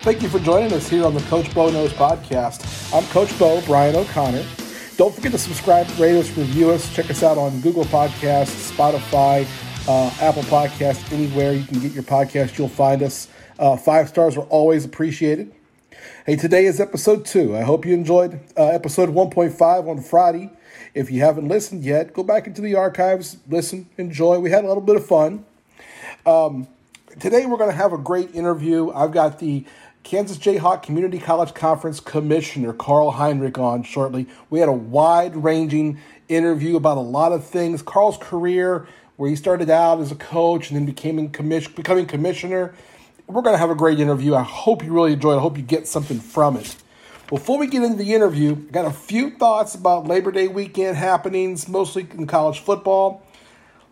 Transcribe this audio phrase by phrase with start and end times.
[0.00, 2.94] Thank you for joining us here on the Coach Bo Knows podcast.
[2.94, 4.44] I'm Coach Bo, Bryan O'Connor.
[4.96, 6.94] Don't forget to subscribe, rate us, review us.
[6.94, 9.44] Check us out on Google Podcasts, Spotify,
[9.88, 13.26] uh, Apple Podcasts, anywhere you can get your podcast, you'll find us.
[13.58, 15.52] Uh, five stars are always appreciated.
[16.24, 17.56] Hey, today is episode two.
[17.56, 20.50] I hope you enjoyed uh, episode 1.5 on Friday.
[20.94, 24.38] If you haven't listened yet, go back into the archives, listen, enjoy.
[24.38, 25.44] We had a little bit of fun.
[26.24, 26.68] Um,
[27.18, 28.92] today, we're going to have a great interview.
[28.92, 29.64] I've got the
[30.02, 34.26] Kansas Jayhawk Community College Conference Commissioner Carl Heinrich on shortly.
[34.48, 35.98] We had a wide ranging
[36.28, 37.82] interview about a lot of things.
[37.82, 42.74] Carl's career, where he started out as a coach and then became commission, becoming commissioner.
[43.26, 44.34] We're going to have a great interview.
[44.34, 45.36] I hope you really enjoy it.
[45.36, 46.76] I hope you get something from it.
[47.28, 50.96] Before we get into the interview, I got a few thoughts about Labor Day weekend
[50.96, 53.22] happenings, mostly in college football.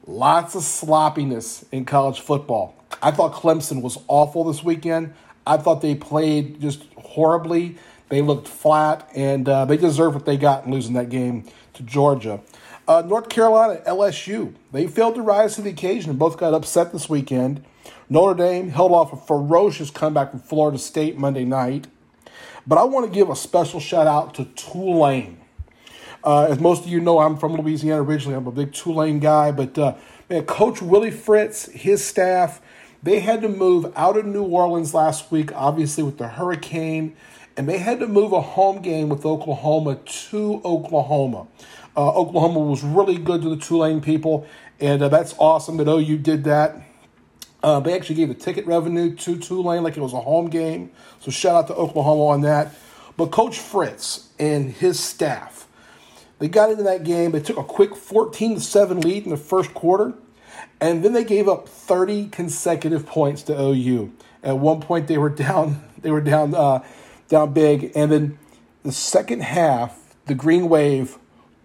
[0.07, 2.75] Lots of sloppiness in college football.
[3.03, 5.13] I thought Clemson was awful this weekend.
[5.47, 7.77] I thought they played just horribly.
[8.09, 11.45] They looked flat, and uh, they deserve what they got in losing that game
[11.75, 12.41] to Georgia.
[12.89, 16.93] Uh, North Carolina, LSU, they failed to rise to the occasion and both got upset
[16.93, 17.65] this weekend.
[18.09, 21.89] Notre Dame held off a ferocious comeback from Florida State Monday night.
[22.65, 25.39] But I want to give a special shout out to Tulane.
[26.23, 28.37] Uh, as most of you know, I'm from Louisiana originally.
[28.37, 29.95] I'm a big Tulane guy, but uh,
[30.29, 32.61] man, Coach Willie Fritz, his staff,
[33.07, 37.15] they had to move out of New Orleans last week, obviously with the hurricane,
[37.57, 41.47] and they had to move a home game with Oklahoma to Oklahoma.
[41.97, 44.45] Uh, Oklahoma was really good to the Tulane people,
[44.81, 46.83] and uh, that's awesome that OU did that.
[47.63, 50.91] Uh, they actually gave the ticket revenue to Tulane like it was a home game.
[51.21, 52.75] So shout out to Oklahoma on that.
[53.17, 55.69] But Coach Fritz and his staff,
[56.41, 57.31] they got into that game.
[57.31, 60.15] They took a quick 14 to 7 lead in the first quarter.
[60.81, 64.13] And then they gave up 30 consecutive points to OU.
[64.43, 65.83] At one point, they were down.
[66.01, 66.85] They were down, uh,
[67.29, 67.93] down big.
[67.95, 68.39] And then
[68.83, 71.19] the second half, the Green Wave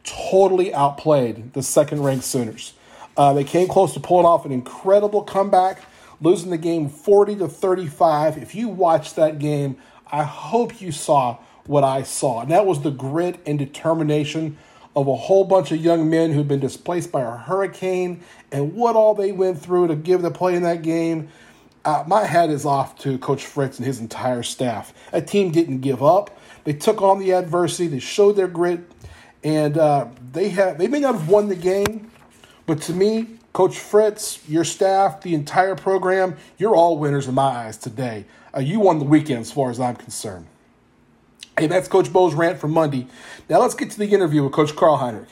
[0.03, 2.73] totally outplayed the second-ranked Sooners.
[3.15, 5.81] Uh, they came close to pulling off an incredible comeback,
[6.21, 8.37] losing the game 40 to 35.
[8.37, 9.77] If you watched that game,
[10.11, 12.41] I hope you saw what I saw.
[12.41, 14.57] And that was the grit and determination
[14.95, 18.21] of a whole bunch of young men who've been displaced by a hurricane
[18.51, 21.29] and what all they went through to give the play in that game.
[21.83, 24.93] Uh, my hat is off to Coach Fritz and his entire staff.
[25.13, 26.37] A team didn't give up.
[26.63, 27.87] They took on the adversity.
[27.87, 28.81] They showed their grit,
[29.43, 30.77] and uh, they have.
[30.77, 32.11] They may not have won the game,
[32.67, 37.43] but to me, Coach Fritz, your staff, the entire program, you're all winners in my
[37.43, 38.25] eyes today.
[38.55, 40.45] Uh, you won the weekend, as far as I'm concerned.
[41.61, 43.05] Hey, that's Coach Bo's rant for Monday.
[43.47, 45.29] Now let's get to the interview with Coach Carl Heinrich.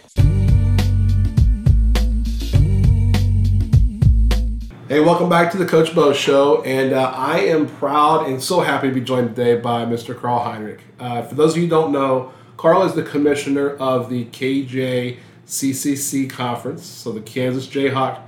[4.88, 8.60] Hey, welcome back to the Coach Bo Show, and uh, I am proud and so
[8.60, 10.16] happy to be joined today by Mr.
[10.16, 10.82] Carl Heinrich.
[11.00, 16.30] Uh, for those of you who don't know, Carl is the commissioner of the KJCCC
[16.30, 18.22] conference, so the Kansas Jayhawk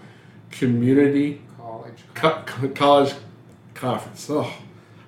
[0.50, 3.13] Community College, Co- College
[3.75, 4.28] Conference.
[4.28, 4.51] Oh,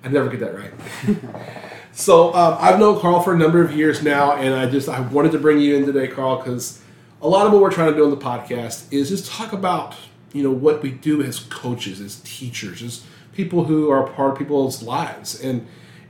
[0.04, 1.64] I never get that right.
[1.94, 5.00] so um, I've known Carl for a number of years now, and I just I
[5.00, 6.80] wanted to bring you in today, Carl, because
[7.22, 9.94] a lot of what we're trying to do on the podcast is just talk about
[10.32, 14.38] you know what we do as coaches, as teachers, as people who are part of
[14.38, 15.66] people's lives, and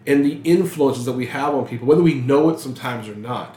[0.06, 3.56] and the influences that we have on people, whether we know it sometimes or not.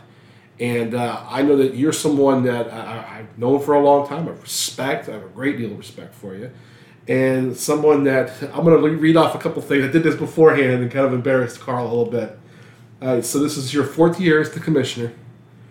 [0.59, 4.27] And uh, I know that you're someone that I, I've known for a long time.
[4.27, 5.07] I respect.
[5.07, 6.51] I have a great deal of respect for you,
[7.07, 9.85] and someone that I'm going to read off a couple things.
[9.85, 12.37] I did this beforehand and kind of embarrassed Carl a little bit.
[13.01, 15.13] Uh, so this is your fourth year as the commissioner.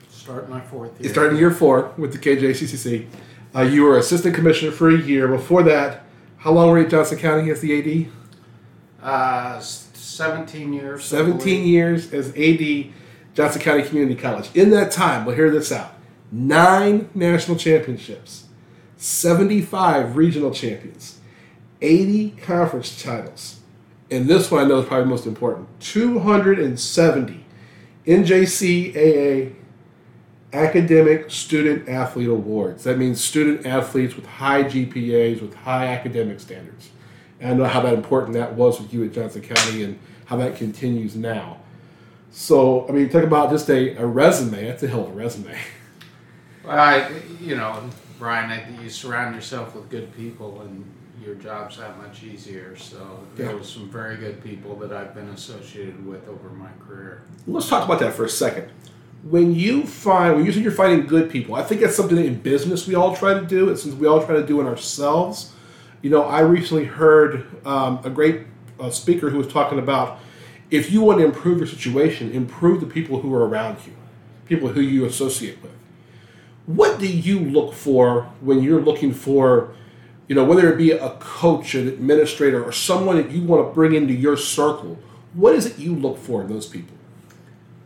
[0.08, 1.12] Start my fourth year.
[1.12, 3.06] Started year four with the KJCCC.
[3.54, 5.28] Uh, you were assistant commissioner for a year.
[5.28, 6.04] Before that,
[6.38, 8.12] how long were you at Johnson County as the AD?
[9.02, 11.04] Uh, 17 years.
[11.04, 12.92] 17 years as AD,
[13.34, 14.50] Johnson County Community College.
[14.54, 15.92] In that time, well, hear this out
[16.32, 18.46] nine national championships,
[18.96, 21.15] 75 regional champions,
[21.80, 23.60] 80 conference titles.
[24.10, 27.44] And this one I know is probably most important 270
[28.06, 29.54] NJCAA
[30.52, 32.84] academic student athlete awards.
[32.84, 36.90] That means student athletes with high GPAs, with high academic standards.
[37.40, 40.36] And I know how that important that was with you at Johnson County and how
[40.36, 41.58] that continues now.
[42.30, 44.66] So, I mean, talk about just a, a resume.
[44.66, 45.58] That's a hell of a resume.
[46.64, 47.88] Well, I, you know,
[48.18, 50.84] Bryan, I, you surround yourself with good people and
[51.26, 52.76] your job's that much easier.
[52.76, 52.98] So
[53.34, 53.54] there Yeah.
[53.54, 57.22] was some very good people that I've been associated with over my career.
[57.46, 58.68] Let's talk about that for a second.
[59.28, 62.26] When you find, when you say you're finding good people, I think that's something that
[62.26, 63.68] in business we all try to do.
[63.68, 65.52] It's something we all try to do in ourselves.
[66.00, 68.42] You know, I recently heard um, a great
[68.78, 70.18] a speaker who was talking about
[70.70, 73.92] if you want to improve your situation, improve the people who are around you,
[74.44, 75.72] people who you associate with.
[76.66, 79.70] What do you look for when you're looking for,
[80.28, 83.72] you know, whether it be a coach, an administrator, or someone that you want to
[83.72, 84.98] bring into your circle?
[85.34, 86.96] What is it you look for in those people?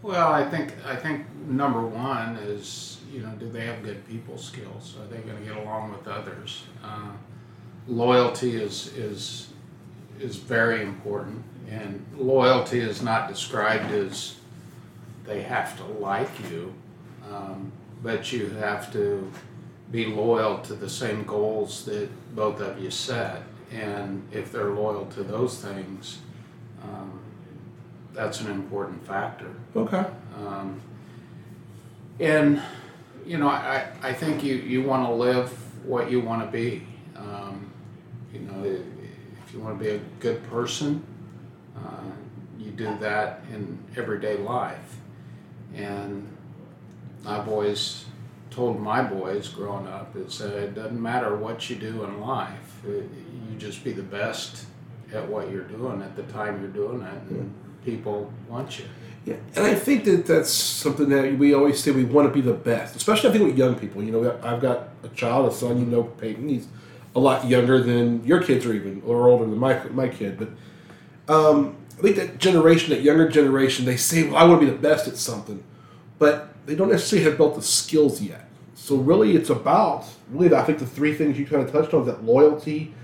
[0.02, 4.38] Well, I think I think number one is you know do they have good people
[4.38, 4.96] skills?
[5.00, 6.64] Are they going to get along with others?
[6.82, 7.12] Uh,
[7.87, 9.48] loyalty is is
[10.19, 14.36] is very important, and loyalty is not described as
[15.25, 16.75] they have to like you,
[17.31, 17.72] um,
[18.02, 19.31] but you have to
[19.90, 23.42] be loyal to the same goals that both of you set,
[23.72, 26.19] and if they're loyal to those things.
[26.82, 27.20] Um,
[28.12, 29.54] that's an important factor.
[29.76, 30.04] Okay.
[30.37, 30.81] Um,
[32.19, 32.62] and
[33.26, 35.50] you know, I, I think you, you want to live
[35.84, 36.86] what you want to be.
[37.16, 37.70] Um,
[38.32, 41.04] you know, if you want to be a good person,
[41.76, 42.10] uh,
[42.58, 44.96] you do that in everyday life.
[45.75, 46.28] And
[47.26, 48.04] I've always
[48.50, 52.85] told my boys growing up is that it doesn't matter what you do in life,
[52.87, 53.08] it,
[53.49, 54.67] you just be the best
[55.12, 57.31] at what you're doing at the time you're doing it.
[57.31, 57.55] And,
[57.85, 58.85] people want you.
[59.25, 62.41] Yeah, and I think that that's something that we always say we want to be
[62.41, 64.02] the best, especially I think with young people.
[64.02, 65.79] You know, I've got a child, a son.
[65.79, 66.49] You know, Peyton.
[66.49, 66.67] He's
[67.14, 70.38] a lot younger than your kids are even, or older than my my kid.
[70.38, 74.67] But um, I think that generation, that younger generation, they say, "Well, I want to
[74.67, 75.62] be the best at something,"
[76.19, 78.49] but they don't necessarily have built the skills yet.
[78.75, 82.06] So really, it's about really I think the three things you kind of touched on:
[82.06, 82.94] that loyalty,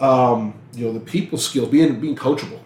[0.00, 2.60] um, you know, the people skills, being being coachable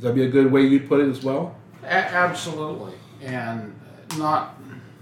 [0.00, 1.54] would that be a good way you'd put it as well?
[1.82, 3.78] A- absolutely, and
[4.16, 4.56] not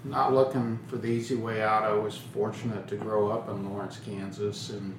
[0.05, 1.84] not looking for the easy way out.
[1.84, 4.99] I was fortunate to grow up in Lawrence, Kansas, and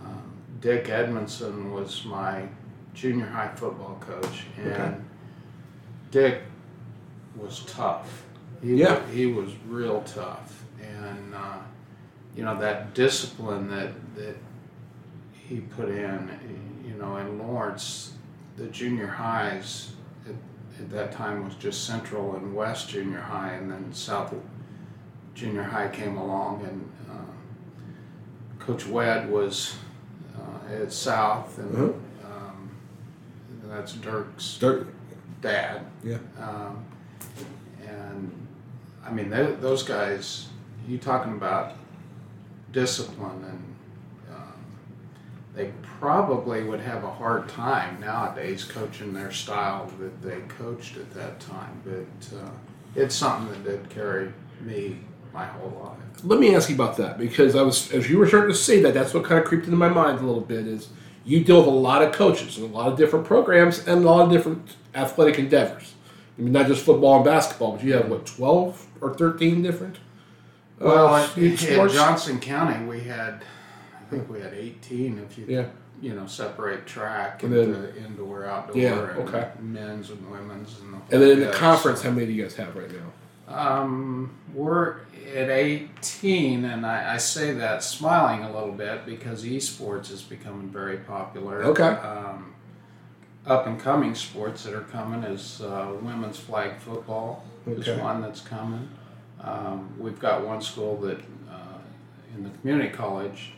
[0.00, 2.46] um, Dick Edmondson was my
[2.92, 4.94] junior high football coach, and okay.
[6.10, 6.42] Dick
[7.36, 8.24] was tough.
[8.62, 11.58] He yeah, was, he was real tough, and uh,
[12.36, 14.36] you know that discipline that that
[15.48, 16.30] he put in.
[16.86, 18.12] You know, in Lawrence,
[18.56, 19.92] the junior highs
[20.26, 20.34] at,
[20.78, 24.32] at, that time was just Central and West Junior High, and then South
[25.34, 29.74] Junior High came along, and uh, Coach Wed was
[30.38, 32.26] uh, at South, and mm-hmm.
[32.32, 32.70] um,
[33.64, 34.86] that's Dirk's Dirk.
[35.40, 35.86] dad.
[36.04, 36.18] Yeah.
[36.38, 36.84] Um,
[39.04, 40.48] I mean, they, those guys,
[40.88, 41.74] you talking about
[42.72, 43.72] discipline and
[45.54, 45.70] they
[46.00, 51.40] probably would have a hard time nowadays coaching their style that they coached at that
[51.40, 51.82] time.
[51.84, 52.50] But uh,
[52.96, 54.98] it's something that did carry me
[55.34, 56.24] my whole life.
[56.24, 58.80] Let me ask you about that because I was, as you were starting to say
[58.82, 60.66] that, that's what kind of creeped into my mind a little bit.
[60.66, 60.88] Is
[61.24, 64.08] you deal with a lot of coaches and a lot of different programs and a
[64.08, 65.94] lot of different athletic endeavors.
[66.38, 69.96] I mean, not just football and basketball, but you have what twelve or thirteen different.
[70.80, 73.44] Uh, well, in, Johnson County, we had
[74.00, 75.66] I think we had 18 if you yeah.
[76.00, 79.50] you know separate track and into then, indoor, outdoor, yeah, okay.
[79.60, 80.78] men's and women's.
[80.80, 83.12] And, the and then in the conference, how many do you guys have right now?
[83.48, 85.00] Um, we're
[85.34, 90.68] at 18, and I, I, say that smiling a little bit because esports is becoming
[90.68, 91.62] very popular.
[91.64, 91.82] Okay.
[91.82, 92.54] Um,
[93.46, 97.80] up and coming sports that are coming is uh, women's flag football okay.
[97.80, 98.88] is one that's coming.
[99.40, 101.18] Um, we've got one school that
[101.50, 101.78] uh,
[102.36, 103.52] in the community college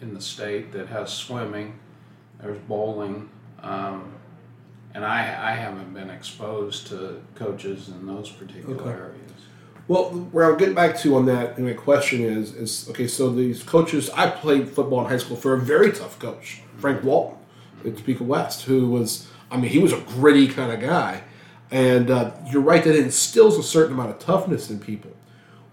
[0.00, 1.78] in the state that has swimming.
[2.40, 3.28] There's bowling,
[3.62, 4.14] um,
[4.94, 8.90] and I I haven't been exposed to coaches in those particular okay.
[8.90, 9.32] areas.
[9.88, 13.06] Well, where I'm getting back to on that, and my question is, is okay.
[13.06, 17.04] So these coaches, I played football in high school for a very tough coach, Frank
[17.04, 17.38] Walton,
[17.82, 21.22] Topeka West, who was, I mean, he was a gritty kind of guy,
[21.70, 25.12] and uh, you're right that it instills a certain amount of toughness in people.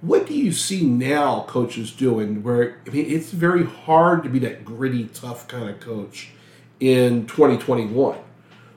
[0.02, 4.38] What do you see now coaches doing where I mean it's very hard to be
[4.40, 6.30] that gritty, tough kind of coach
[6.80, 8.20] in 2021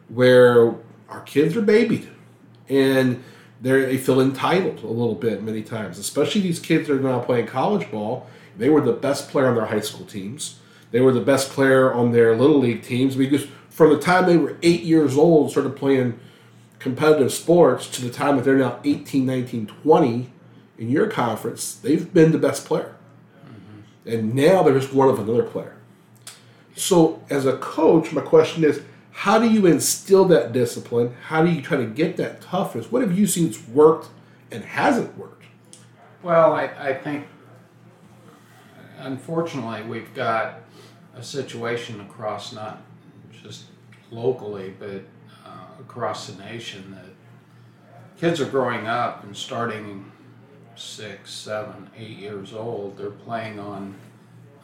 [0.09, 0.75] where
[1.11, 2.09] our kids are babied
[2.71, 3.23] and
[3.61, 7.47] they feel entitled a little bit many times, especially these kids that are now playing
[7.47, 8.27] college ball.
[8.57, 10.59] They were the best player on their high school teams.
[10.91, 14.37] They were the best player on their little league teams because from the time they
[14.37, 16.19] were eight years old, started playing
[16.79, 20.33] competitive sports to the time that they're now 18, 19, 20,
[20.79, 22.97] in your conference, they've been the best player.
[23.47, 24.09] Mm-hmm.
[24.09, 25.77] And now they're just one of another player.
[26.75, 28.83] So, as a coach, my question is
[29.13, 31.15] how do you instill that discipline?
[31.25, 32.91] How do you try to get that toughness?
[32.91, 34.09] What have you seen that's worked
[34.51, 35.45] and hasn't worked?
[36.23, 37.27] Well, I, I think,
[38.99, 40.61] unfortunately, we've got
[41.21, 42.83] a situation across not
[43.43, 43.65] just
[44.11, 45.03] locally, but
[45.47, 47.11] uh, across the nation, that
[48.19, 50.11] kids are growing up and starting
[50.77, 52.97] six, seven, eight years old.
[52.97, 53.95] They're playing on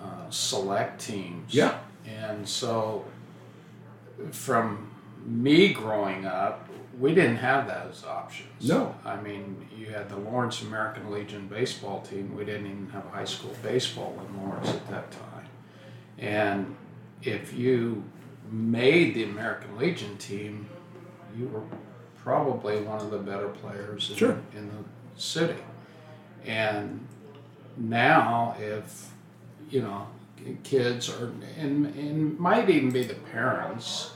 [0.00, 1.54] uh, select teams.
[1.54, 1.78] Yeah.
[2.06, 3.04] And so,
[4.30, 4.90] from
[5.26, 8.66] me growing up, we didn't have those options.
[8.66, 8.94] No.
[9.04, 12.34] I mean, you had the Lawrence American Legion baseball team.
[12.34, 15.35] We didn't even have high school baseball in Lawrence at that time.
[16.18, 16.74] And
[17.22, 18.02] if you
[18.50, 20.68] made the American Legion team,
[21.36, 21.62] you were
[22.22, 24.38] probably one of the better players in, Sure.
[24.54, 25.60] in the city.
[26.44, 27.06] And
[27.76, 29.10] now, if
[29.70, 30.06] you know,
[30.62, 34.12] kids or and, and might even be the parents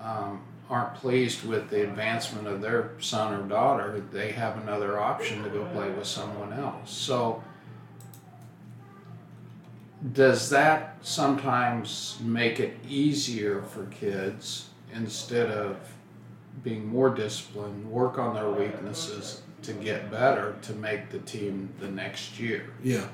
[0.00, 5.42] um, aren't pleased with the advancement of their son or daughter, they have another option
[5.42, 6.90] to go play with someone else.
[6.90, 7.42] So,
[10.12, 15.76] does that sometimes make it easier for kids instead of
[16.62, 21.88] being more disciplined, work on their weaknesses to get better to make the team the
[21.88, 22.66] next year?
[22.82, 23.06] Yeah.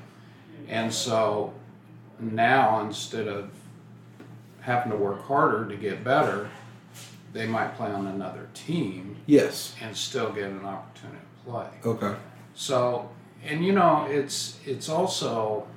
[0.67, 1.53] And so
[2.19, 3.49] now instead of
[4.61, 6.49] having to work harder to get better,
[7.33, 9.75] they might play on another team Yes.
[9.81, 11.67] and still get an opportunity to play.
[11.85, 12.15] Okay.
[12.53, 13.09] So,
[13.43, 15.67] and you know, it's it's also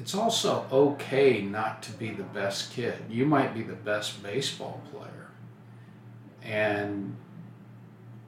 [0.00, 2.96] it's also okay not to be the best kid.
[3.10, 5.28] You might be the best baseball player,
[6.42, 7.14] and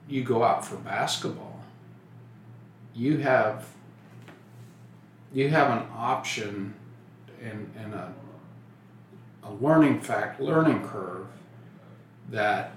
[0.06, 1.60] you go out for basketball.
[2.94, 3.66] You have
[5.32, 6.74] you have an option
[7.42, 8.12] and, and a,
[9.44, 11.26] a learning fact learning curve
[12.30, 12.76] that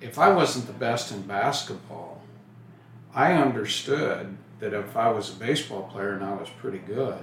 [0.00, 2.22] if I wasn't the best in basketball,
[3.12, 7.18] I understood that if I was a baseball player and I was pretty good,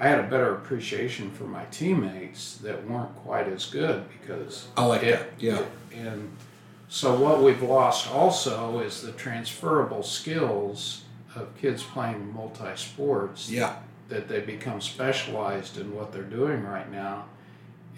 [0.00, 4.84] I had a better appreciation for my teammates that weren't quite as good because I
[4.84, 5.28] like it- that.
[5.42, 5.62] Yeah.
[5.94, 6.30] and
[6.88, 11.02] so what we've lost also is the transferable skills
[11.34, 13.76] of kids playing multi sports Yeah.
[14.08, 17.24] that they become specialized in what they're doing right now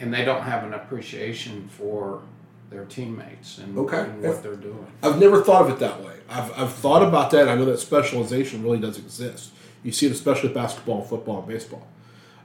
[0.00, 2.22] and they don't have an appreciation for
[2.70, 4.00] their teammates and, Okay.
[4.00, 4.86] and what they're doing.
[5.02, 6.14] I've never thought of it that way.
[6.28, 7.48] I've, I've thought about that.
[7.48, 9.50] I know that specialization really does exist.
[9.82, 11.86] You see it especially with basketball, football, and baseball.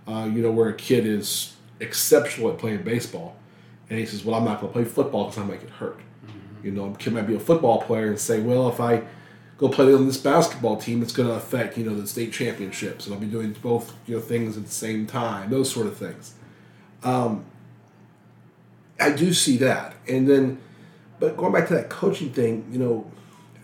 [0.07, 3.35] Uh, you know, where a kid is exceptional at playing baseball,
[3.89, 5.99] and he says, "Well, I'm not going to play football because I might get hurt."
[6.63, 9.03] You know, a kid might be a football player and say, "Well, if I
[9.57, 13.05] go play on this basketball team, it's going to affect you know the state championships,
[13.05, 15.49] and I'll be doing both you know things at the same time.
[15.49, 16.33] Those sort of things."
[17.03, 17.45] Um,
[18.99, 20.59] I do see that, and then,
[21.19, 23.11] but going back to that coaching thing, you know,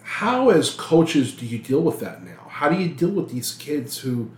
[0.03, 2.40] how as coaches do you deal with that now?
[2.61, 4.29] How do you deal with these kids who,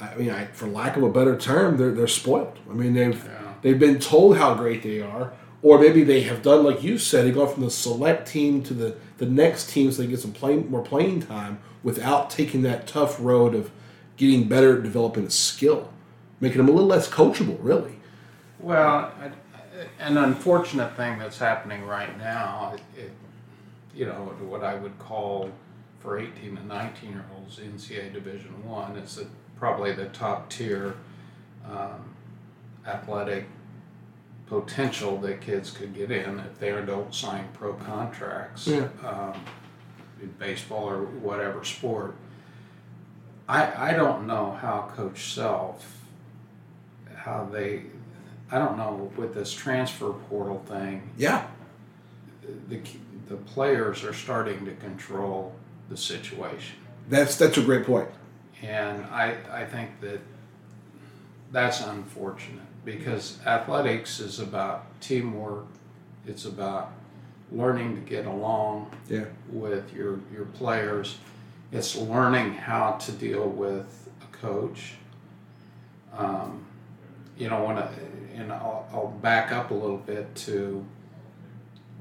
[0.00, 2.58] I mean, I, for lack of a better term, they're they're spoiled.
[2.70, 3.52] I mean, they've Yeah.
[3.60, 7.26] they've been told how great they are, or maybe they have done like you said,
[7.26, 10.32] they go from the select team to the the next team so they get some
[10.32, 13.70] playing more playing time without taking that tough road of
[14.16, 15.92] getting better at developing a skill,
[16.40, 17.96] making them a little less coachable, really.
[18.60, 19.12] Well,
[20.00, 23.12] an unfortunate thing that's happening right now, it,
[23.94, 25.50] you know, what I would call
[26.00, 29.26] for 18 and 19 year olds NCAA Division One is that
[29.58, 30.94] probably the top tier
[31.68, 32.14] um,
[32.86, 33.46] athletic
[34.46, 38.88] potential that kids could get in if they don't sign pro contracts Yeah.
[39.04, 39.34] um,
[40.22, 42.14] in baseball or whatever sport.
[43.48, 45.84] I, I don't know how Coach Self,
[47.14, 47.82] how they,
[48.50, 51.46] I don't know with this transfer portal thing, Yeah.
[52.68, 52.80] the,
[53.28, 55.54] the players are starting to control
[55.88, 56.76] the situation.
[57.08, 58.08] That's that's a great point.
[58.62, 60.20] And I, I think that
[61.52, 65.66] that's unfortunate because athletics is about teamwork.
[66.26, 66.92] It's about
[67.52, 69.24] learning to get along Yeah.
[69.48, 71.16] with your, your players.
[71.72, 74.94] It's learning how to deal with a coach.
[76.16, 76.64] Um,
[77.38, 77.88] you know, when I,
[78.34, 80.84] and I'll, I'll back up a little bit to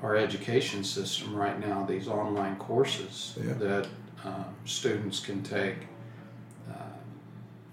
[0.01, 3.53] our education system right now, these online courses Yeah.
[3.53, 3.87] that
[4.23, 5.75] um, students can take.
[6.69, 6.73] Uh,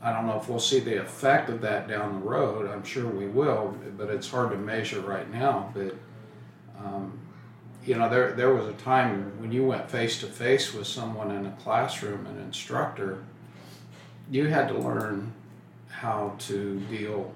[0.02, 2.70] I don't know if we'll see the effect of that down the road.
[2.70, 5.70] I'm sure we will, but it's hard to measure right now.
[5.74, 5.94] But
[6.78, 7.18] um,
[7.84, 11.30] you know, there there was a time when you went face to face with someone
[11.30, 13.22] in a classroom, an instructor,
[14.30, 15.32] you had to learn
[15.88, 17.32] how to deal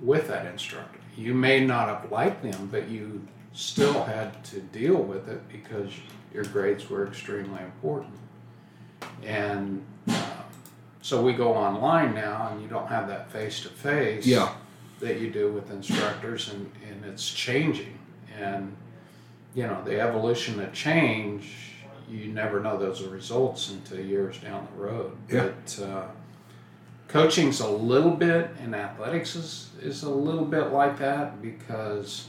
[0.00, 0.98] with that instructor.
[1.16, 5.90] You may not have liked them, but you still had to deal with it because
[6.32, 8.14] your grades were extremely important.
[9.22, 10.16] And um,
[11.00, 14.26] so we go online now, and you don't have that face to face
[15.00, 17.98] that you do with instructors, and, and it's changing.
[18.38, 18.76] And
[19.54, 21.74] you know, the evolution of change,
[22.10, 25.16] you never know those results until years down the road.
[25.30, 25.48] Yeah.
[25.48, 26.06] But uh,
[27.06, 32.28] coaching's a little bit, and athletics is, is a little bit like that because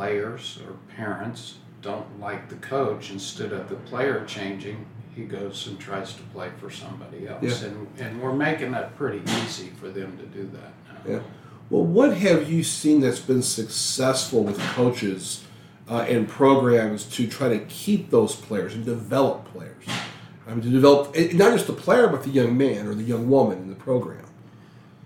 [0.00, 5.78] players or parents don't like the coach, instead of the player changing, he goes and
[5.78, 7.42] tries to play for somebody else.
[7.42, 7.68] Yeah.
[7.68, 11.12] And, and we're making that pretty easy for them to do that now.
[11.12, 11.20] Yeah.
[11.68, 15.44] Well, what have you seen that's been successful with coaches
[15.86, 19.84] uh, and programs to try to keep those players and develop players?
[20.46, 23.02] I mean, to develop eh, not just the player, but the young man or the
[23.02, 24.24] young woman in the program.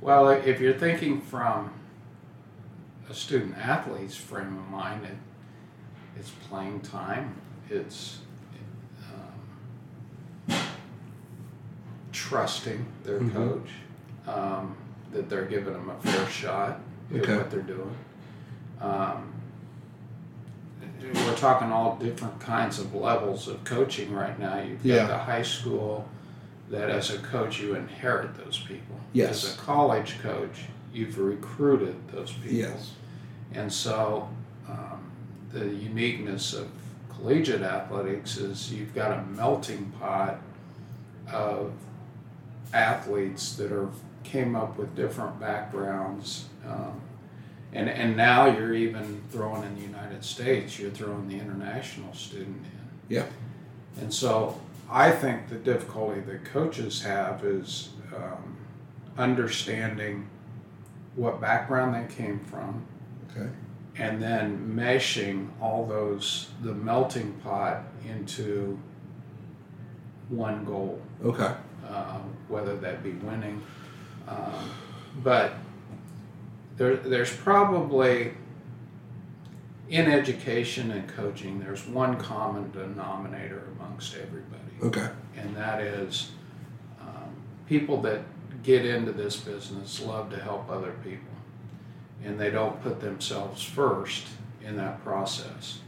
[0.01, 1.73] Well, if you're thinking from
[3.09, 5.17] a student athlete's frame of mind, it,
[6.19, 7.35] it's playing time.
[7.71, 8.19] It's
[10.49, 10.57] um,
[12.13, 13.33] trusting their Mhm.
[13.33, 13.71] coach
[14.27, 14.75] um,
[15.13, 16.81] that they're giving them a fair shot
[17.15, 17.33] Okay.
[17.33, 17.95] at what they're doing.
[18.81, 19.31] Um,
[21.15, 24.59] we're talking all different kinds of levels of coaching right now.
[24.61, 25.07] You've got Yeah.
[25.07, 26.09] the high school
[26.71, 28.97] that as a coach you inherit those people.
[29.13, 29.45] Yes.
[29.45, 32.53] As a college coach, you've recruited those people.
[32.53, 32.93] Yes.
[33.53, 34.29] And so
[34.69, 35.11] um,
[35.53, 36.69] the uniqueness of
[37.15, 40.39] collegiate athletics is you've got a melting pot
[41.31, 41.73] of
[42.73, 43.89] athletes that are
[44.25, 46.47] came up with different backgrounds.
[46.67, 47.01] Um,
[47.73, 52.65] and, and now you're even throwing in the United States, you're throwing the international student
[52.65, 53.17] in.
[53.17, 53.27] Yeah.
[54.01, 54.61] And so
[54.91, 58.57] I think the difficulty that coaches have is um,
[59.19, 60.27] understanding
[61.16, 62.85] what background they came from
[63.30, 63.49] Okay.
[63.99, 68.78] and then meshing all those, the melting pot into
[70.28, 71.52] one goal, Okay.
[71.88, 73.62] um, whether that be winning.
[74.28, 74.71] Um,
[75.23, 75.52] but
[76.76, 78.33] there, there's probably
[79.88, 85.09] in education and coaching, there's one common denominator amongst everybody Okay.
[85.37, 86.31] and that is
[87.00, 87.31] um,
[87.68, 88.22] people that
[88.64, 91.29] get into this business love to help other people
[92.24, 94.27] and they don't put themselves first
[94.64, 95.79] in that process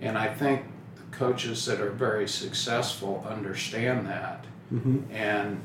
[0.00, 0.62] and i think
[0.96, 5.14] the coaches that are very successful understand that Mm-hmm.
[5.14, 5.60] and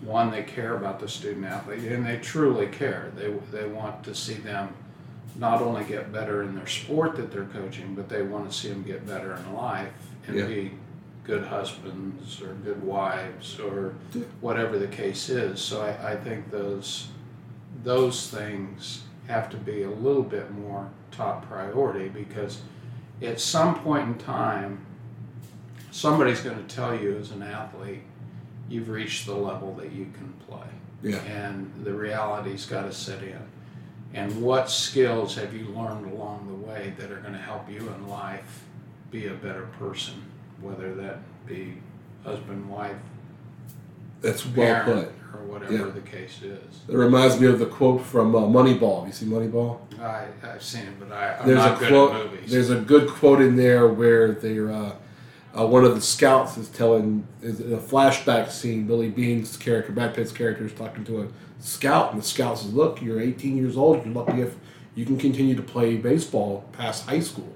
[0.00, 4.16] one they care about the student athlete and they truly care they, they want to
[4.16, 4.70] see them
[5.36, 8.68] not only get better in their sport that they're coaching but they want to see
[8.68, 9.92] them get better in life
[10.26, 10.46] and Yeah.
[10.46, 10.72] be
[11.26, 13.94] good husbands or good wives or
[14.40, 15.60] whatever the case is.
[15.60, 17.08] So I, I think those
[17.82, 22.62] those things have to be a little bit more top priority because
[23.20, 24.86] at some point in time
[25.90, 28.02] somebody's going to tell you as an athlete
[28.68, 30.66] you've reached the level that you can play.
[31.02, 31.18] Yeah.
[31.24, 33.38] and the reality's got to set in.
[34.14, 37.78] And what skills have you learned along the way that are going to help you
[37.78, 38.64] in life
[39.10, 40.14] be a better person
[40.66, 41.74] whether that be
[42.24, 42.96] husband wife
[44.20, 45.08] That's well put.
[45.34, 45.84] or whatever Yeah.
[45.86, 48.98] the case is It reminds me of the quote from uh, Moneyball.
[49.00, 49.78] Have you seen Moneyball?
[50.00, 52.14] I, i've seen it but I, i'm there's not a good quote.
[52.16, 54.92] at movies There's a good quote in there where they're uh,
[55.58, 58.86] uh, one of the scouts is telling is in a flashback scene.
[58.86, 61.28] Billy Beane's character, Brad Pitt's character, is talking to a
[61.60, 64.04] scout, and the scout says, "Look, you're 18 years old.
[64.04, 64.54] You're lucky if
[64.94, 67.50] you can continue to play baseball past high school."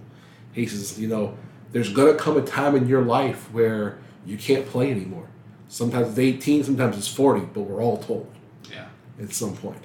[0.54, 1.34] He says, "You know,
[1.72, 5.28] there's gonna come a time in your life where you can't play anymore.
[5.68, 8.30] Sometimes it's 18, sometimes it's 40, but we're all told
[8.70, 8.86] yeah
[9.20, 9.84] at some point."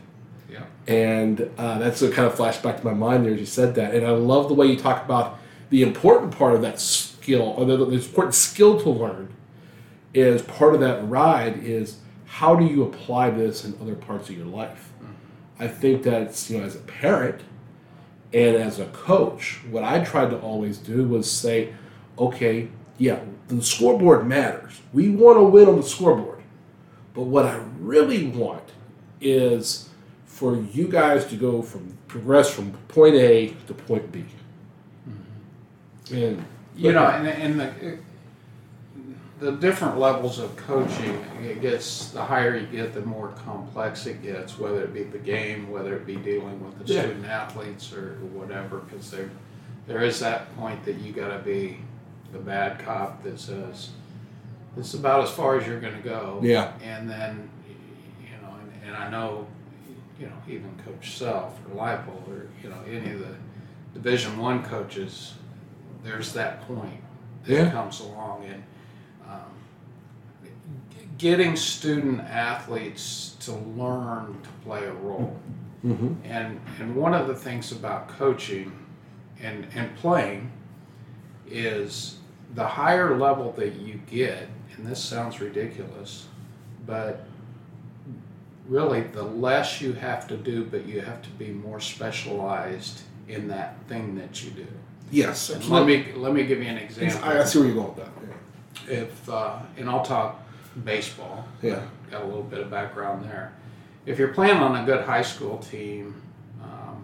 [0.49, 3.75] yeah And uh, that's a kind of flashback to my mind there as you said
[3.75, 3.93] that.
[3.95, 7.65] And I love the way you talk about the important part of that skill, or
[7.65, 9.33] the, the important skill to learn,
[10.13, 14.37] is part of that ride is how do you apply this in other parts of
[14.37, 14.91] your life?
[15.59, 17.41] I think that's, you know, as a parent
[18.33, 21.73] and as a coach, what I tried to always do was say,
[22.17, 24.81] okay, yeah, the scoreboard matters.
[24.93, 26.41] We want to win on the scoreboard.
[27.13, 28.63] But what I really want
[29.21, 29.89] is
[30.25, 34.25] for you guys to go from progress from point A to point B.
[35.07, 36.15] Mm-hmm.
[36.15, 37.97] And you know, and, and the
[39.39, 44.21] the different levels of coaching, it gets the higher you get, the more complex it
[44.21, 44.57] gets.
[44.57, 47.01] Whether it be the game, whether it be dealing with the Yeah.
[47.01, 49.29] student athletes or whatever, because there
[49.87, 51.77] there is that point that you got to be
[52.33, 53.89] the bad cop that says
[54.77, 56.39] it's about as far as you're going to go.
[56.41, 56.71] Yeah.
[56.83, 57.47] And then,
[58.21, 59.45] you know, and, and I know,
[60.19, 63.35] you know, even Coach Self or Leipold or you know any of the
[63.93, 65.33] Division One coaches,
[66.03, 66.99] there's that point
[67.43, 67.69] that Yeah.
[67.71, 68.63] comes along and
[71.17, 75.39] getting student athletes to learn to play a role.
[75.85, 76.13] Mm-hmm.
[76.23, 78.71] And and one of the things about coaching
[79.41, 80.51] and and playing
[81.47, 82.17] is
[82.55, 86.27] the higher level that you get, and this sounds ridiculous,
[86.85, 87.25] but
[88.67, 93.47] really the less you have to do, but you have to be more specialized in
[93.47, 94.67] that thing that you do.
[95.11, 95.51] Yes.
[95.69, 97.23] Let me let me give you an example.
[97.23, 98.11] I, I see where you're going with that.
[98.87, 99.01] Yeah.
[99.01, 100.44] If uh, and I'll talk
[100.83, 101.45] baseball.
[101.61, 101.81] Yeah.
[102.11, 103.51] got a little bit of background there.
[104.05, 106.21] If you're playing on a good high school team,
[106.61, 107.03] um,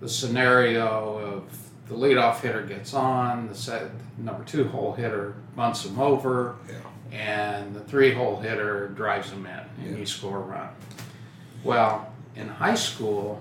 [0.00, 1.44] the scenario of
[1.88, 7.16] the leadoff hitter gets on, the set, number two hole hitter bunts him over, Yeah.
[7.16, 9.52] and the three hole hitter drives him in,
[9.84, 9.98] and Yeah.
[9.98, 10.68] you score a run.
[11.62, 13.40] Well, in high school,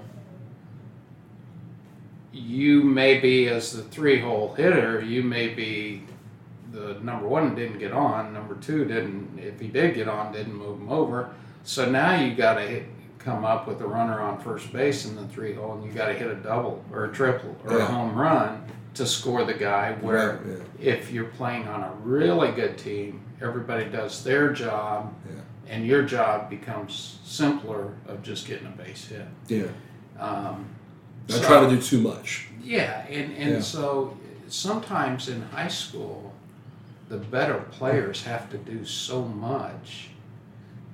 [2.31, 6.03] you may be as the three hole hitter, you may be
[6.71, 9.37] the number one didn't get on, number two didn't.
[9.39, 11.33] If he did get on, didn't move him over.
[11.63, 12.83] So now you got to
[13.19, 16.07] come up with a runner on first base in the three hole, and you got
[16.07, 17.83] to hit a double or a triple or Yeah.
[17.83, 18.63] a home run
[18.95, 19.93] to score the guy.
[20.01, 20.91] Where Right, yeah.
[20.93, 25.41] if you're playing on a really good team, everybody does their job, Yeah.
[25.73, 29.27] and your job becomes simpler of just getting a base hit.
[29.47, 29.67] Yeah.
[30.19, 30.65] Um,
[31.29, 32.47] I so- try to do too much.
[32.63, 36.30] yeah, and, and so sometimes in high school,
[37.11, 40.07] the better players have to do so much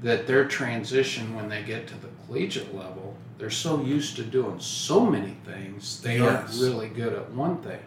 [0.01, 4.59] that their transition when they get to the collegiate level, they're so used to doing
[4.59, 6.49] so many things, they Yes.
[6.49, 7.79] aren't really good at one thing.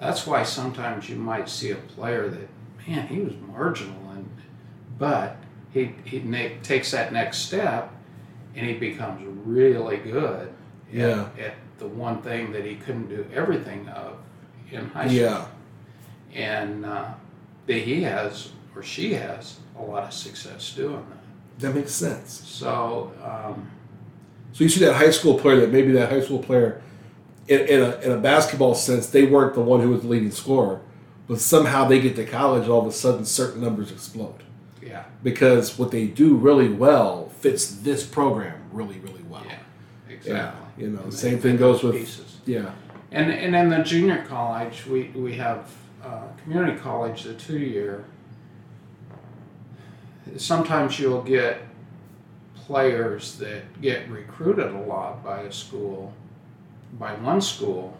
[0.00, 2.48] That's why sometimes you might see a player that,
[2.88, 4.28] man, he was marginal, and
[4.98, 5.36] but
[5.74, 6.20] he, he
[6.62, 7.92] takes that next step
[8.56, 10.48] and he becomes really good
[10.94, 11.00] at,
[11.38, 14.16] at the one thing that he couldn't do everything of
[14.70, 15.18] in high school.
[15.18, 15.46] Yeah.
[16.34, 17.14] And uh,
[17.66, 21.60] that he has or she has a lot of success doing that.
[21.60, 22.42] That makes sense.
[22.44, 23.70] So, um,
[24.52, 26.82] So you see that high school player that maybe that high school player,
[27.48, 30.30] in, in, a, in a basketball sense, they weren't the one who was the leading
[30.30, 30.80] scorer,
[31.28, 34.42] but somehow they get to college, and all of a sudden certain numbers explode
[34.82, 39.42] yeah, because what they do really well fits this program really, really well.
[39.46, 39.58] yeah,
[40.08, 40.84] Yeah, exactly.
[40.84, 42.38] you know, And same thing goes with pieces.
[42.46, 42.72] yeah,
[43.12, 45.70] And and in the junior college, we we have
[46.04, 48.04] uh, community college, the two year.
[50.36, 51.62] Sometimes you'll get
[52.54, 56.14] players that get recruited a lot by a school,
[56.98, 57.96] by one school,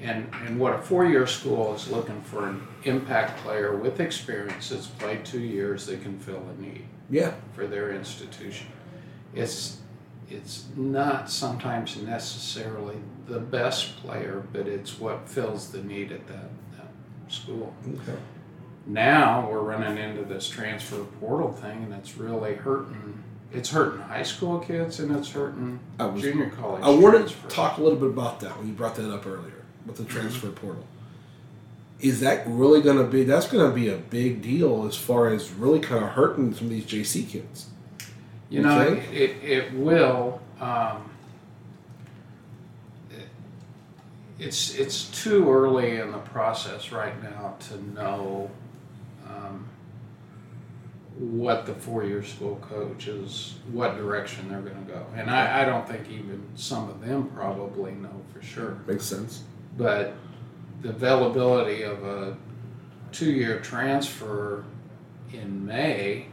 [0.00, 4.70] and and what a four year school is looking for an impact player with experience
[4.70, 8.66] that's played two years that can fill a need yeah, for their institution.
[9.34, 9.78] It's
[10.30, 16.48] it's not sometimes necessarily the best player, but it's what fills the need at that,
[16.71, 16.71] that
[17.32, 17.72] school.
[17.88, 18.18] okay.
[18.86, 23.22] Now we're running into this transfer portal thing, and it's really hurting.
[23.52, 26.82] It's hurting high school kids, and it's hurting I was- junior college.
[26.82, 29.62] I wanted to talk a little bit about that when you brought that up earlier
[29.86, 30.84] with the transfer portal.
[32.00, 33.22] Is that really going to be?
[33.22, 36.64] That's going to be a big deal as far as really kind of hurting some
[36.66, 37.66] of these JC kids.
[38.50, 39.06] You know, Okay.
[39.16, 40.40] it, it will.
[40.60, 41.08] Um,
[43.10, 43.28] it-
[44.42, 48.50] it's it's too early in the process right now to know
[49.28, 49.68] um,
[51.16, 55.64] what the four-year school coach is, what direction they're going to go, and I, I
[55.64, 59.44] don't think even some of them probably know for sure Makes sense.
[59.76, 60.14] but
[60.80, 62.36] the availability of a
[63.12, 64.64] two-year transfer
[65.32, 66.26] in May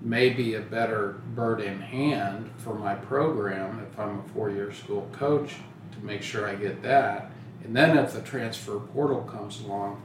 [0.00, 5.06] may be a better bird in hand for my program if I'm a four-year school
[5.12, 5.56] coach
[6.00, 7.30] to make sure I get that.
[7.64, 10.02] And then if the transfer portal comes along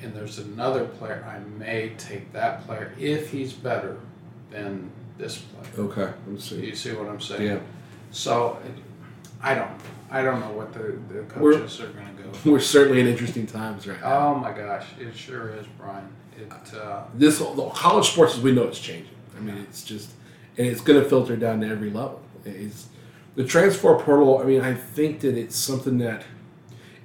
[0.00, 3.98] and there's another player, I may take that player if he's better
[4.50, 5.86] than this player.
[5.88, 6.66] Okay, let's see.
[6.66, 7.42] you see what I'm saying?
[7.42, 7.58] Yeah,
[8.10, 8.58] So,
[9.42, 9.70] I don't,
[10.10, 12.30] I don't know what the, the We're- coaches are going to go.
[12.50, 14.28] we're certainly in interesting times right now.
[14.28, 16.08] Oh my gosh, it sure is, Bryan.
[16.36, 19.10] It, uh, this the college sports as we know it's changing.
[19.36, 20.10] I mean, it's just
[20.56, 22.20] and it's going to filter down to every level.
[22.44, 22.86] It's
[23.38, 24.38] the transfer portal.
[24.38, 26.24] I mean, I think that it's something that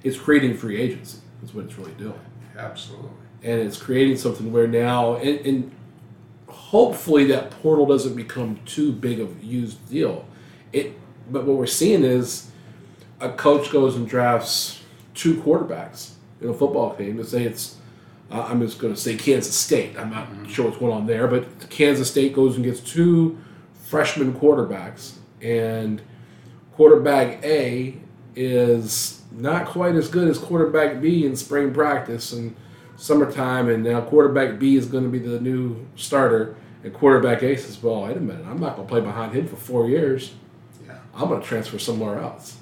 [0.02, 1.18] it's creating free agency.
[1.40, 2.18] That's what it's really doing,
[2.58, 3.10] absolutely.
[3.44, 5.72] and it's creating something where now and, and
[6.48, 10.26] hopefully that portal doesn't become too big of a used deal.
[10.72, 10.98] It,
[11.30, 12.50] but what we're seeing is
[13.20, 14.82] a coach goes and drafts
[15.14, 17.18] two quarterbacks in a football team.
[17.18, 17.76] Let's say it's
[18.32, 19.96] uh, I'm just going to say Kansas State.
[19.96, 23.38] I'm not sure what's going on there, but Kansas State goes and gets two
[23.84, 26.02] freshman quarterbacks, and
[26.76, 27.94] quarterback A
[28.36, 32.54] is not quite as good as quarterback B in spring practice, and
[32.96, 37.56] summertime, and now quarterback B is going to be the new starter, and quarterback A
[37.56, 40.32] says, "Well, wait a minute, I'm not going to play behind him for four years.
[40.86, 40.98] Yeah.
[41.14, 42.56] I'm going to transfer somewhere else."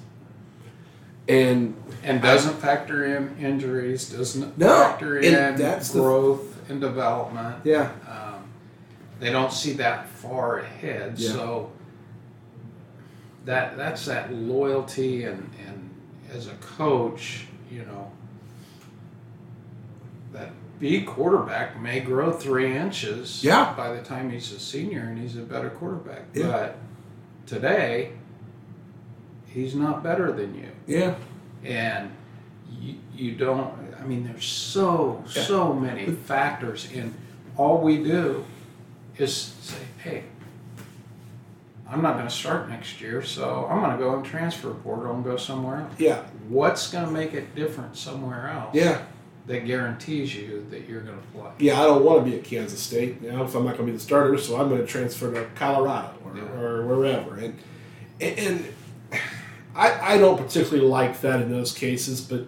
[1.27, 7.55] And And doesn't factor in injuries, doesn't No, factor in that's the- growth and development.
[7.63, 8.43] yeah, Um,
[9.21, 11.31] they don't see that far ahead, Yeah.
[11.31, 11.69] so
[13.45, 15.89] that that's that loyalty and, and
[16.33, 18.11] as a coach, you know,
[20.31, 23.73] that B quarterback may grow three inches Yeah.
[23.75, 26.23] by the time he's a senior and he's a better quarterback.
[26.33, 26.47] Yeah.
[26.47, 26.77] But
[27.45, 28.13] today,
[29.47, 31.15] he's not better than you yeah,
[31.63, 32.09] and
[32.81, 35.43] you, you don't i mean there's so Yeah.
[35.43, 37.13] so many factors and
[37.55, 38.43] all we do
[39.17, 40.23] is say hey
[41.93, 44.75] i'm not going to start next year so i'm going to go and transfer a
[44.75, 49.01] portal and go somewhere else yeah, what's going to make it different somewhere else yeah.
[49.47, 52.43] that guarantees you that you're going to play Yeah, I don't want to be at
[52.43, 53.21] Kansas State.
[53.21, 55.31] You know, if I'm not going to be the starter, so I'm going to transfer
[55.33, 56.43] to Colorado or, Yeah.
[56.61, 57.35] or wherever.
[57.35, 57.59] And
[58.21, 58.65] and
[59.75, 62.45] I, I don't particularly like that in those cases, but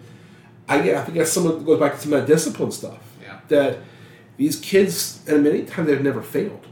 [0.70, 3.02] I yeah, I think that's some of goes back to some of that discipline stuff.
[3.22, 3.40] Yeah.
[3.50, 3.80] That
[4.38, 6.66] these kids, and many times they've never failed.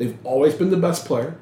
[0.00, 1.36] They've always been the best player.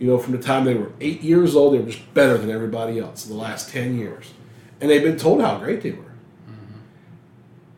[0.00, 2.50] You know, from the time they were eight years old, they were just better than
[2.50, 4.34] everybody else in the last ten years,
[4.80, 6.02] and they've been told how great they were.
[6.02, 6.80] Mm-hmm.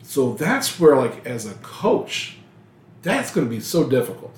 [0.01, 2.37] So that's where, like, as a coach,
[3.03, 4.35] that's going to be so difficult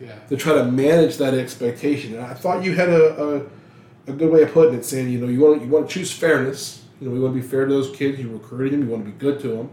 [0.00, 2.14] yeah to try to manage that expectation.
[2.14, 5.18] And I thought you had a, a, a good way of putting it, saying, you
[5.18, 6.86] know, you want you want to choose fairness.
[7.02, 8.18] You know, we want to be fair to those kids.
[8.18, 8.88] You recruited them.
[8.88, 9.70] You want to be good to them.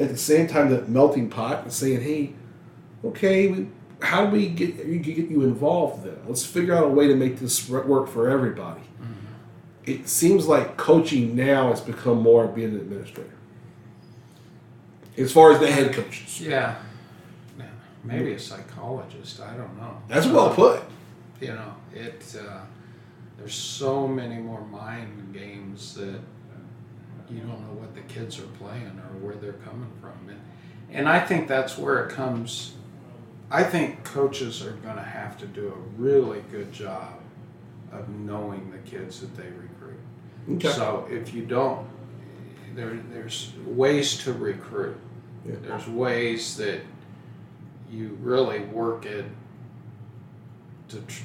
[0.00, 2.32] At the same time, that melting pot and saying, hey,
[3.04, 3.68] okay, we,
[4.02, 6.16] how do we get you get you involved then?
[6.26, 8.80] Let's figure out a way to make this work for everybody.
[9.84, 13.30] It seems like coaching now has become more of being an administrator.
[15.18, 16.40] As far as the head coaches.
[16.40, 16.76] yeah
[17.58, 17.64] Yeah.
[18.04, 20.82] maybe a psychologist i don't know That's well put.
[21.40, 22.60] you know it uh,
[23.36, 26.20] there's so many more mind games that
[27.30, 30.40] you don't know what the kids are playing or where they're coming from and,
[30.90, 32.74] and i think that's where it comes
[33.50, 37.14] i think coaches are going to have to do a really good job
[37.92, 39.98] of knowing the kids that they recruit
[40.52, 40.68] Okay.
[40.70, 41.86] so if you don't
[42.74, 44.96] there, there's ways to recruit
[45.46, 45.56] Yeah.
[45.62, 46.80] there's ways that
[47.90, 49.24] you really work it
[50.88, 51.24] to tr-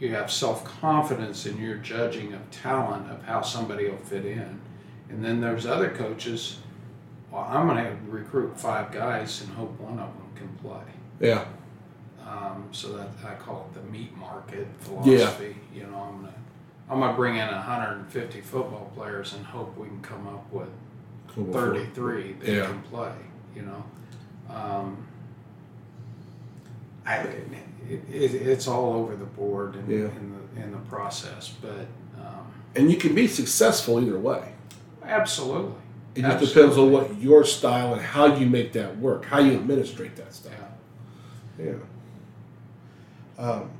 [0.00, 4.60] you have self-confidence in your judging of talent of how somebody will fit in
[5.08, 6.58] and then there's other coaches
[7.30, 10.82] well i'm going to recruit five guys and hope one of them can play
[11.20, 11.44] Yeah.
[12.26, 15.80] um, so that i call it the meat market philosophy Yeah.
[15.80, 16.38] you know i'm going to
[16.90, 20.68] i'm to bring in 150 football players and hope we can come up with
[21.28, 22.66] Cool 33 that Yeah.
[22.66, 23.12] can play,
[23.54, 23.84] you know.
[24.54, 25.06] Um,
[27.06, 27.46] I, it,
[28.10, 29.96] it, it's all over the board in, Yeah.
[30.08, 31.86] in, the, in the process, but
[32.18, 34.52] um, And you can be successful either way.
[35.04, 35.72] absolutely.
[36.14, 39.52] It just depends on what your style and how you make that work, how you
[39.52, 40.52] administrate that stuff.
[40.58, 40.67] Yeah.
[41.58, 41.72] Yeah.
[43.38, 43.70] Um,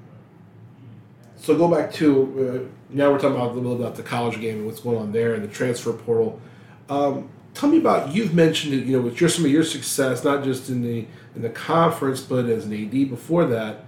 [1.36, 4.58] so go back to uh, now we're talking about a little about the college game
[4.58, 6.40] and what's going on there and the transfer portal.
[6.88, 10.24] Um, tell me about you've mentioned it, you know with your some of your success
[10.24, 13.84] not just in the in the conference but as an AD before that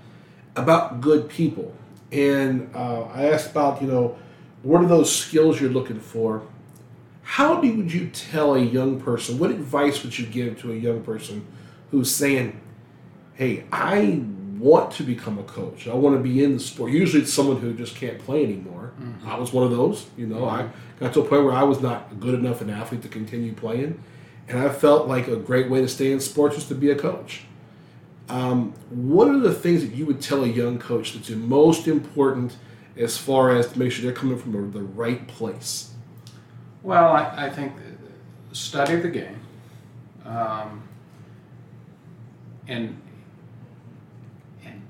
[0.57, 1.75] about good people
[2.13, 4.19] and uh, I asked about you know
[4.63, 6.43] what are those skills you're looking for.
[7.23, 9.39] How do, would you tell a young person?
[9.39, 11.47] What advice would you give to a young person
[11.91, 12.61] who's saying,
[13.41, 14.23] hey, I
[14.59, 15.89] want to become a coach.
[15.89, 16.93] I want to be in the sport.
[16.93, 18.93] Usually it's someone who just can't play anymore.
[19.25, 20.05] I was one of those.
[20.19, 20.69] You know, I
[21.01, 23.99] got to a point where I was not good enough an athlete to continue playing.
[24.47, 26.95] And I felt like a great way to stay in sports was to be a
[26.95, 27.45] coach.
[28.29, 31.89] Um, what are the things that you would tell a young coach that's the most
[31.89, 32.57] important
[32.99, 35.93] as far as to make sure they're coming from the- the right place?
[36.83, 37.73] Well, I, I think
[38.53, 39.41] study the game,
[40.27, 40.83] um,
[42.69, 43.01] and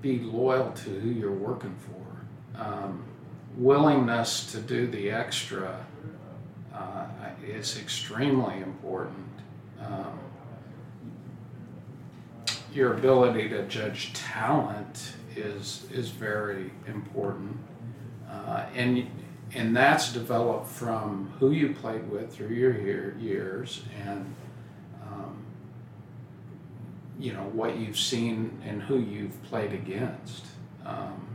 [0.01, 2.61] be loyal to who you're working for.
[2.61, 3.05] Um,
[3.57, 5.85] willingness to do the extra
[6.75, 7.07] uh,
[7.45, 9.27] is extremely important.
[9.81, 10.19] Um,
[12.73, 17.57] your ability to judge talent is is very important,
[18.31, 19.09] uh, and
[19.55, 24.33] and that's developed from who you played with through your year, years and
[27.21, 30.47] you know what you've seen and who you've played against.
[30.85, 31.27] Um,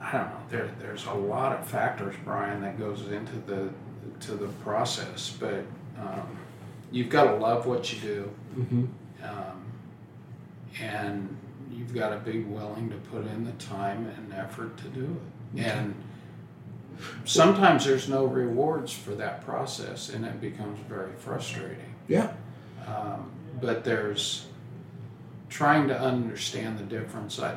[0.00, 0.40] I don't know.
[0.50, 3.70] There, there's a lot of factors, Bryan, that goes into the
[4.20, 5.64] to the process, but
[5.98, 6.38] um,
[6.92, 8.84] you've got to love what you do, Mm-hmm.
[9.24, 9.62] um,
[10.80, 11.36] and
[11.70, 15.04] you've got to be willing to put in the time and effort to do
[15.56, 15.60] it.
[15.60, 15.68] Okay.
[15.70, 15.94] And
[17.24, 21.94] sometimes there's no rewards for that process, and it becomes very frustrating.
[22.08, 22.32] Yeah.
[22.86, 23.30] Um,
[23.60, 24.46] but there's
[25.48, 27.38] trying to understand the difference.
[27.40, 27.56] I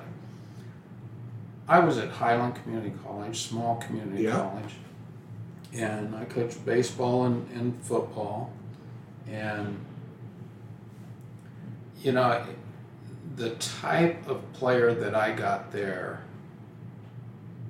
[1.68, 4.32] I was at Highland Community College, small community Yeah.
[4.38, 4.74] college,
[5.74, 8.52] and I coached baseball and, and football,
[9.30, 9.78] and
[12.02, 12.44] you know
[13.36, 16.22] the type of player that I got there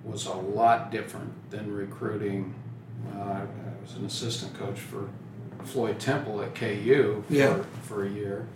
[0.04, 2.54] was a lot different than recruiting.
[3.16, 3.46] Uh, I
[3.82, 5.10] was an assistant coach for
[5.66, 7.62] Floyd Temple at KU for, Yeah.
[7.84, 8.48] for a year,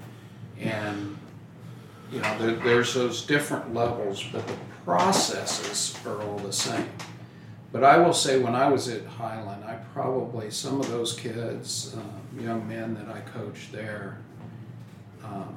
[0.59, 1.17] and
[2.11, 6.89] you know there, there's those different levels, but the processes are all the same.
[7.71, 11.95] But I will say, when I was at Highland, I probably some of those kids,
[11.97, 14.19] um, young men that I coached there,
[15.23, 15.55] um,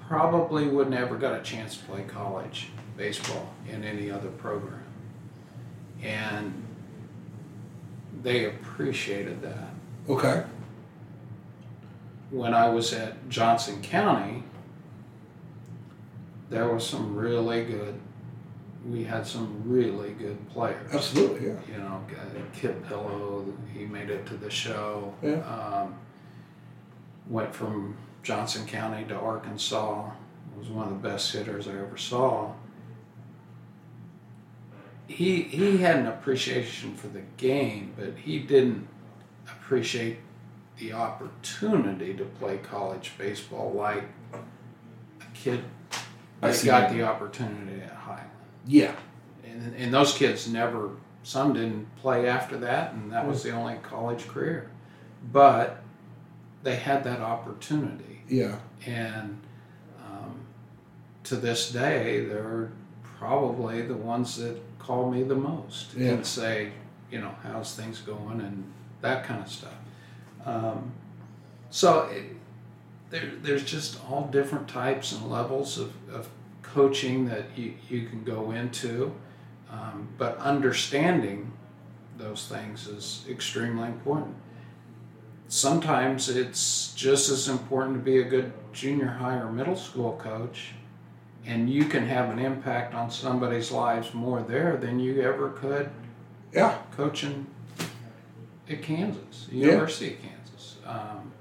[0.00, 4.82] probably would never got a chance to play college baseball in any other program,
[6.02, 6.61] and
[8.22, 9.68] they appreciated that
[10.08, 10.44] Okay.
[12.30, 14.42] when I was at Johnson County,
[16.50, 17.98] there was some really good.
[18.88, 20.92] We had some really good players.
[20.92, 21.48] Absolutely.
[21.48, 21.54] Yeah.
[21.70, 25.14] You know, uh, Kip Pillow, he made it to the show.
[25.22, 25.36] Yeah.
[25.46, 25.94] Um,
[27.28, 30.10] went from Johnson County to Arkansas.
[30.58, 32.52] Was one of the best hitters I ever saw.
[35.12, 38.88] He he had an appreciation for the game, but he didn't
[39.46, 40.18] appreciate
[40.78, 44.38] the opportunity to play college baseball like a
[45.34, 45.62] kid
[46.40, 48.30] that got you the opportunity at Highland.
[48.66, 48.94] Yeah.
[49.44, 50.90] And, and those kids never,
[51.22, 54.70] some didn't play after that, and that was the only college career.
[55.32, 55.82] But
[56.62, 58.22] they had that opportunity.
[58.28, 58.56] Yeah.
[58.86, 59.38] And
[60.04, 60.40] um,
[61.24, 62.72] to this day, they're
[63.18, 66.12] probably the ones that call me the most Yeah.
[66.12, 66.72] and say,
[67.10, 68.64] you know, how's things going and
[69.00, 69.74] that kind of stuff.
[70.44, 70.92] Um,
[71.70, 72.24] so it,
[73.10, 76.28] there, there's just all different types and levels of, of
[76.62, 79.12] coaching that you, you can go into.
[79.70, 81.52] Um, but understanding
[82.18, 84.34] those things is extremely important.
[85.48, 90.72] Sometimes it's just as important to be a good junior high or middle school coach,
[91.46, 95.90] and you can have an impact on somebody's lives more there than you ever could
[96.52, 96.78] Yeah.
[96.96, 97.46] coaching
[98.70, 99.66] at Kansas, Yeah.
[99.66, 100.76] University of Kansas.
[100.86, 101.32] Um,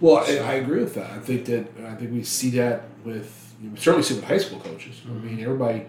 [0.00, 1.10] Well, I, I agree with that.
[1.10, 4.58] I think that I think we see that with you certainly see with high school
[4.60, 5.02] coaches.
[5.06, 5.84] I mean, everybody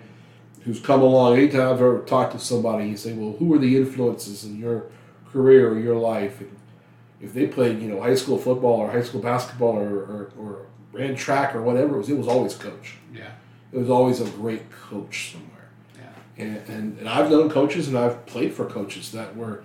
[0.65, 1.37] who's come along.
[1.37, 4.83] Anytime I've ever talked to somebody, you say, "Well, who are the influences in your
[5.31, 6.51] career or your life?" And
[7.21, 10.65] if they played, you know, high school football or high school basketball or, or, or
[10.91, 12.95] ran track or whatever it was, it was always coach.
[13.13, 13.31] yeah,
[13.71, 15.69] It was always a great coach somewhere.
[15.97, 19.63] yeah, And, and, and I've known coaches and I've played for coaches that were.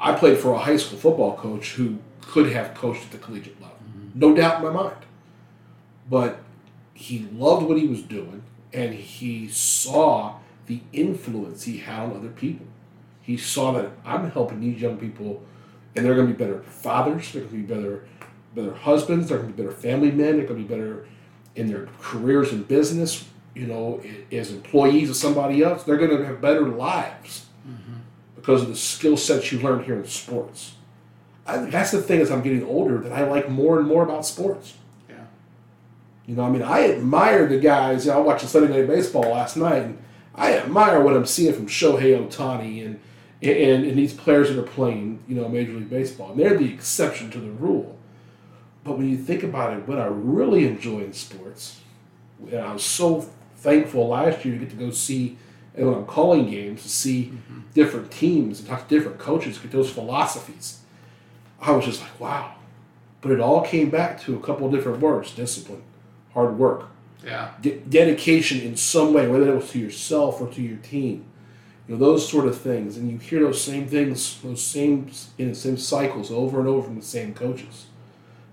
[0.00, 3.60] I played for a high school football coach who could have coached at the collegiate
[3.60, 4.18] level, mm-hmm.
[4.18, 5.04] no doubt in my mind.
[6.08, 6.40] But
[6.94, 12.28] he loved what he was doing and he saw the influence he had on other
[12.28, 12.66] people.
[13.22, 15.42] He saw that I'm helping these young people
[15.94, 18.04] and they're going to be better fathers, they're going to be better,
[18.54, 21.06] better husbands, they're going to be better family men, they're going to be better
[21.56, 25.82] in their careers and business, you know, as employees of somebody else.
[25.82, 27.94] They're going to have better lives mm-hmm.
[28.36, 30.74] because of the skill sets you learn here in sports.
[31.46, 34.26] I that's the thing as I'm getting older that I like more and more about
[34.26, 34.74] sports.
[35.08, 35.24] yeah,
[36.26, 38.08] You know, I mean, I admire the guys.
[38.08, 39.98] I watched the Sunday Night Baseball last night, and
[40.34, 43.00] I admire what I'm seeing from Shohei Ohtani and
[43.42, 46.32] and, and these players that are playing, you know, Major League Baseball.
[46.32, 47.98] And they're the exception to the rule.
[48.84, 51.80] But when you think about it, what I really enjoy in sports,
[52.50, 55.36] and I was so thankful last year to get to go see,
[55.74, 57.60] and when I'm calling games, to see mm-hmm.
[57.74, 60.80] different teams and talk to different coaches, get those philosophies.
[61.60, 62.54] I was just like, wow.
[63.20, 65.82] But it all came back to a couple of different words discipline,
[66.32, 66.86] hard work,
[67.22, 71.26] yeah, de- dedication in some way, whether it was to yourself or to your team.
[71.86, 72.96] You know, those sort of things.
[72.96, 76.86] And you hear those same things, those same, in the same cycles over and over
[76.86, 77.86] from the same coaches.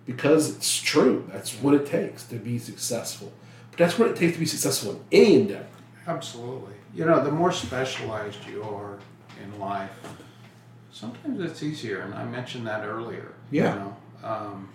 [0.07, 1.29] Because it's true.
[1.31, 3.31] That's what it takes to be successful.
[3.69, 5.67] But that's what it takes to be successful in any endeavor.
[6.07, 6.73] absolutely.
[6.95, 8.97] You know, the more specialized you are
[9.43, 9.91] in life,
[10.91, 13.33] sometimes it's easier, and I mentioned that earlier.
[13.51, 13.73] Yeah.
[13.73, 14.69] You know, um,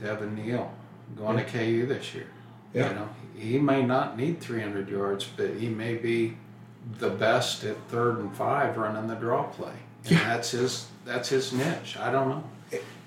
[0.00, 0.72] Devin Neal
[1.16, 2.28] going to KU this year.
[2.72, 2.88] Yeah.
[2.90, 6.36] You know, he may not need 300 yards, but he may be
[6.98, 9.72] the best at third and five running the draw play.
[10.04, 10.24] and Yeah.
[10.28, 11.96] that's his that's his niche.
[11.98, 12.44] I don't know.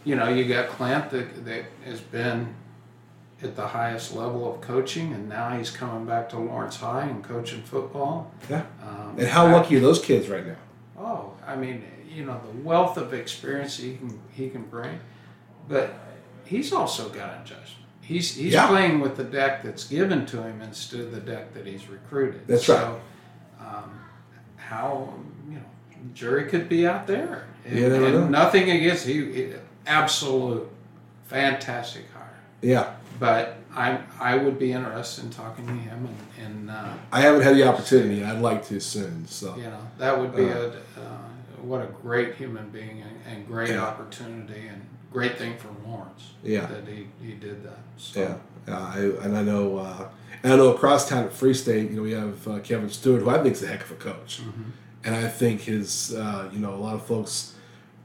[0.03, 2.55] You know, you got Clint that that has been
[3.43, 7.23] at the highest level of coaching, and now he's coming back to Lawrence High and
[7.23, 8.31] coaching football.
[8.49, 8.63] Yeah.
[8.87, 10.55] Um, And how I- lucky are those kids right now?
[10.97, 14.99] Oh, I mean, you know, the wealth of experience he can he can bring,
[15.67, 15.93] but
[16.45, 17.85] he's also got adjustment.
[18.01, 18.67] He's he's Yeah.
[18.67, 22.41] playing with the deck that's given to him instead of the deck that he's recruited.
[22.47, 22.99] That's so,
[23.59, 23.67] right.
[23.67, 23.91] Um,
[24.57, 25.13] how
[25.47, 25.61] you know,
[26.13, 27.45] jury could be out there.
[27.65, 29.53] And, You never and nothing against he, he-
[29.87, 30.69] absolute
[31.25, 32.39] fantastic hire.
[32.61, 32.93] Yeah.
[33.19, 36.07] But I I would be interested in talking to him
[36.39, 38.23] and, and uh, I haven't had the opportunity.
[38.23, 39.27] I'd like to soon.
[39.27, 40.55] So you know, that would be Uh.
[40.57, 41.17] a uh,
[41.61, 43.81] what a great human being and, and great Yeah.
[43.83, 44.81] opportunity and
[45.13, 46.31] great thing for Lawrence.
[46.43, 46.65] Yeah.
[46.65, 47.77] that he, he did that.
[47.97, 48.19] So,
[48.67, 50.07] yeah, uh, I, and I know, uh,
[50.41, 53.21] and I know across town at Free State, you know, we have uh, Kevin Stewart,
[53.21, 54.41] who I think is a heck of a coach,
[55.03, 57.50] and I think his, uh, you know, a lot of folks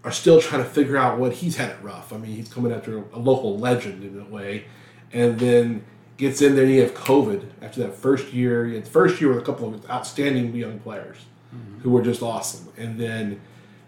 [0.07, 2.13] are still trying to figure out what he's had it rough.
[2.13, 4.67] I mean, he's coming after a local legend in a way,
[5.13, 5.85] and then
[6.17, 8.69] gets in there and you have COVID after that first year.
[8.69, 11.17] Had the first year with a couple of outstanding young players
[11.53, 11.81] mm-hmm.
[11.81, 13.41] who were just awesome, and then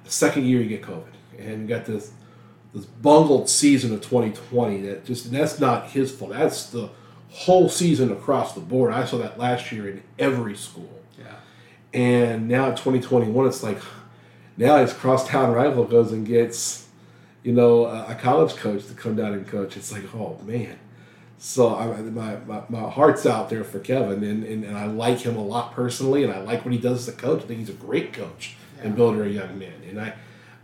[0.02, 2.10] the second year you get COVID, and you got this
[2.74, 6.32] this bungled season of 2020 that just and that's not his fault.
[6.32, 6.90] That's the
[7.30, 8.92] whole season across the board.
[8.92, 11.00] I saw that last year in every school.
[11.16, 11.36] yeah,
[11.94, 13.78] And now 2021, it's like
[14.58, 16.88] now his crosstown rival goes and gets,
[17.42, 19.76] you know, a, college coach to come down and coach.
[19.76, 20.78] It's like, oh man.
[21.38, 25.20] So I, my, my, my heart's out there for Kevin, and, and, and I like
[25.20, 27.44] him a lot personally, and I like what he does as a coach.
[27.44, 30.14] I think he's a great coach and builder of young men, and I,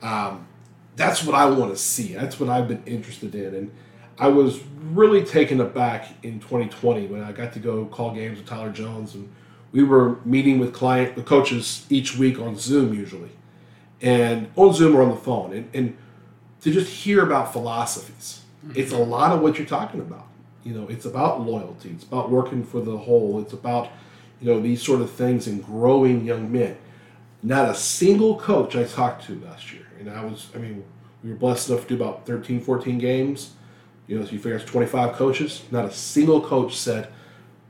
[0.03, 0.49] um,
[0.97, 2.15] that's what I want to see.
[2.15, 3.71] That's what I've been interested in, and
[4.19, 8.49] I was really taken aback in 2020 when I got to go call games with
[8.49, 9.33] Tyler Jones, and
[9.71, 13.31] we were meeting with client, the coaches each week on Zoom usually,
[14.05, 15.97] and on Zoom or on the phone, and, and
[16.61, 18.43] to just hear about philosophies.
[18.65, 18.79] Mm-hmm.
[18.79, 20.27] It's a lot of what you're talking about.
[20.63, 21.91] You know, it's about loyalty.
[21.91, 23.41] It's about working for the whole.
[23.41, 23.91] It's about,
[24.41, 26.77] you know, these sort of things and growing young men.
[27.43, 30.85] Not a single coach I talked to last year, and I was, I mean,
[31.23, 33.55] we were blessed enough to do about 13, 14 games.
[34.07, 35.63] You know, so you figure it's 25 coaches.
[35.71, 37.09] Not a single coach said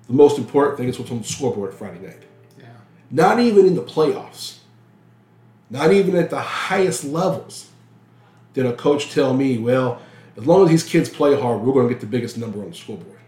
[0.09, 2.23] the most important thing is what's on the scoreboard Friday night.
[2.59, 2.67] yeah,
[3.11, 4.59] Not even in the playoffs,
[5.71, 7.71] not even at the highest levels,
[8.53, 10.01] did a coach tell me, well,
[10.37, 12.71] as long as these kids play hard, we're going to get the biggest number on
[12.71, 13.19] the scoreboard.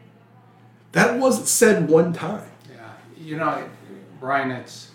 [0.93, 2.49] That wasn't said one time.
[2.71, 2.93] yeah.
[3.19, 3.69] You know,
[4.21, 4.91] Bryan, it's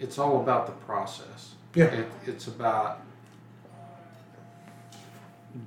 [0.00, 1.54] it's all about the process.
[1.74, 1.86] Yeah.
[1.86, 3.00] it, it's about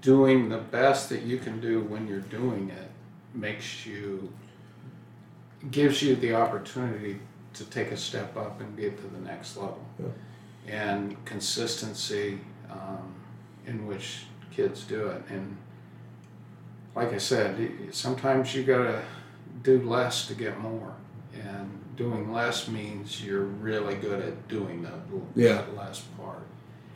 [0.01, 2.91] doing the best that you can do when you're doing it
[3.33, 4.31] makes you
[5.71, 7.19] gives you the opportunity
[7.53, 9.79] to take a step up and get to the next level
[10.67, 12.39] and consistency
[12.69, 13.13] um,
[13.65, 15.55] in which kids do it and
[16.95, 19.01] like i said sometimes you gotta
[19.63, 20.93] do less to get more
[21.33, 24.91] and doing less means you're really good at doing the
[25.35, 25.53] Yeah.
[25.53, 26.43] that less part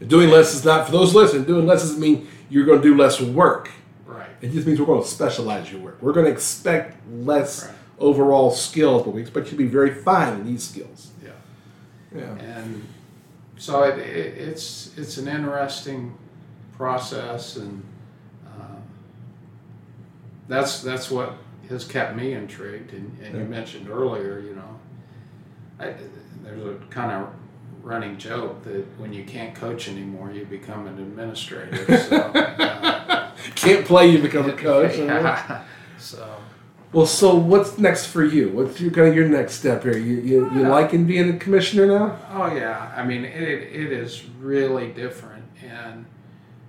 [0.07, 2.97] Doing less is not, for those listening, doing less doesn't mean you're going to do
[2.97, 3.69] less work.
[4.07, 5.99] right It just means we're going to specialize your work.
[6.01, 7.75] We're going to expect less Right.
[7.99, 11.11] overall skills, but we expect you to be very fine in these skills.
[11.23, 11.29] yeah
[12.15, 12.33] Yeah.
[12.39, 12.81] and
[13.61, 16.17] so it, it, it's it's an interesting
[16.75, 17.83] process and
[18.47, 18.81] um,
[20.47, 21.35] that's that's what
[21.69, 24.79] has kept me intrigued and, and you mentioned earlier you know
[25.79, 25.93] I,
[26.43, 27.29] there's a kind of
[27.83, 33.85] running joke that when you can't coach anymore you become an administrator so uh, Can't
[33.85, 34.97] play, you become a coach.
[34.97, 35.63] yeah.
[35.97, 36.37] so
[36.93, 38.49] Well, so what's next for you?
[38.49, 39.97] What's your kind of your next step here?
[39.97, 42.19] You you, you liking being a commissioner now?
[42.33, 46.05] Oh yeah, I mean it, it is really different, and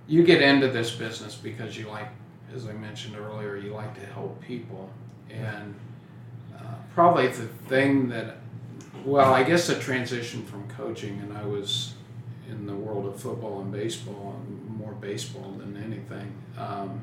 [0.07, 2.07] you get into this business because you like,
[2.55, 4.89] as I mentioned earlier, you like to help people,
[5.29, 5.75] and
[6.57, 8.37] uh, probably the thing that,
[9.03, 11.95] well, I guess the transition from coaching, and I was
[12.49, 16.33] in the world of football and baseball, and more baseball than anything.
[16.57, 17.01] Um,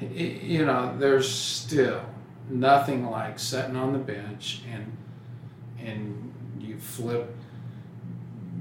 [0.00, 0.06] y-
[0.42, 2.00] you know, there's still
[2.50, 4.96] nothing like sitting on the bench and
[5.86, 7.34] and you flip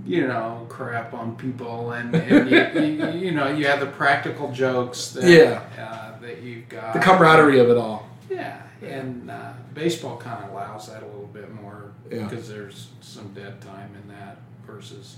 [0.06, 4.52] you know crap on people and, and you, you, you know you have the practical
[4.52, 5.62] jokes that Yeah.
[5.84, 8.08] uh, that you've got The camaraderie of it all.
[8.30, 12.24] yeah and uh, baseball kind of allows that a little bit more Yeah.
[12.28, 15.18] because there's some dead time in that versus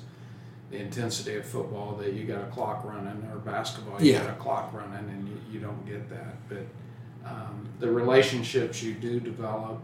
[0.72, 4.20] the intensity of football that you got a clock running or basketball you Yeah.
[4.26, 6.66] got a clock running and you, you don't get that but
[7.26, 9.82] um, the relationships you do develop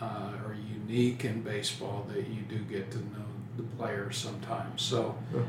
[0.00, 3.24] uh, are unique in baseball that you do get to know
[3.56, 4.80] the players sometimes.
[4.80, 5.40] So Yeah.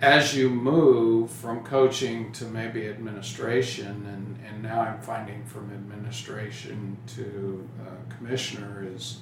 [0.00, 6.96] as you move from coaching to maybe administration, and, and now I'm finding from administration
[7.16, 9.18] to uh, commissioner is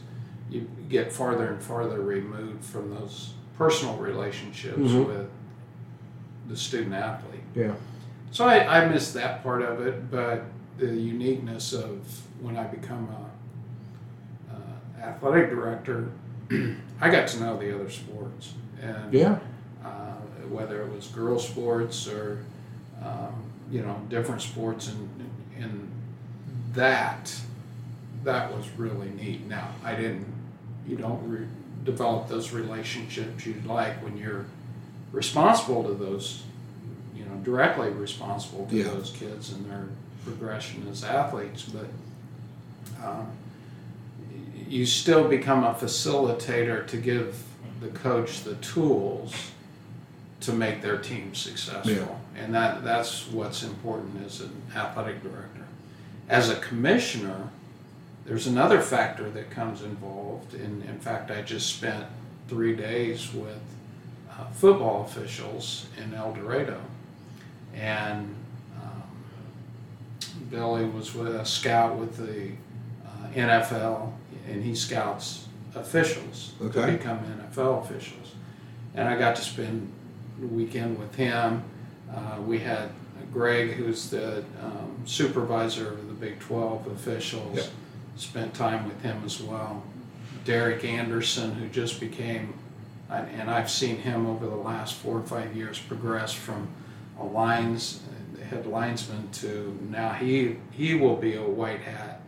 [0.53, 5.07] you get farther and farther removed from those personal relationships Mhm.
[5.07, 5.29] with
[6.49, 7.41] the student athlete.
[7.55, 7.75] Yeah.
[8.31, 10.45] So I, I miss that part of it, but
[10.79, 12.01] the uniqueness of
[12.41, 16.09] when I become a uh, athletic director,
[17.01, 19.39] I got to know the other sports and Yeah.
[19.85, 20.15] uh,
[20.51, 22.39] whether it was girls sports or
[23.05, 23.35] um,
[23.71, 25.09] you know different sports and
[25.59, 25.89] and
[26.75, 27.35] that
[28.25, 29.47] that was really neat.
[29.49, 30.27] Now I didn't
[30.87, 31.47] you don't re-
[31.85, 34.45] develop those relationships you'd like when you're
[35.13, 36.43] responsible to those
[37.15, 38.85] you know directly responsible to Yeah.
[38.85, 39.87] those kids and their
[40.25, 41.87] progression as athletes, but
[43.05, 43.27] um,
[44.69, 47.43] you still become a facilitator to give
[47.81, 49.35] the coach the tools
[50.41, 51.93] to make their team successful.
[51.93, 52.41] Yeah.
[52.43, 55.67] And that, that's what's important as an athletic director.
[56.29, 57.49] As a commissioner,
[58.25, 60.55] there's another factor that comes involved.
[60.55, 62.05] In, in fact, I just spent
[62.49, 63.59] three days with
[64.31, 66.81] uh, football officials in El Dorado.
[67.75, 68.35] And
[68.81, 69.03] um,
[70.51, 72.51] Billy was with a scout with the
[73.07, 74.13] uh, NFL,
[74.49, 76.87] and he scouts officials Okay.
[76.87, 78.35] to become NFL officials.
[78.95, 79.91] And I got to spend
[80.39, 81.63] the weekend with him.
[82.15, 82.91] Uh, we had
[83.33, 87.67] Greg, who's the um, supervisor of the Big 12 officials, Yep.
[88.17, 89.83] Spent time with him as well.
[90.45, 92.55] Derek Anderson, who just became,
[93.09, 96.69] and I've seen him over the last four or five years progress from
[97.19, 98.01] a lines
[98.53, 102.21] head linesman to now he he will be a white hat,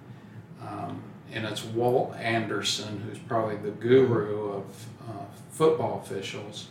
[0.67, 4.65] um, and it's Walt Anderson, who's probably the guru of
[5.09, 6.69] uh, football officials,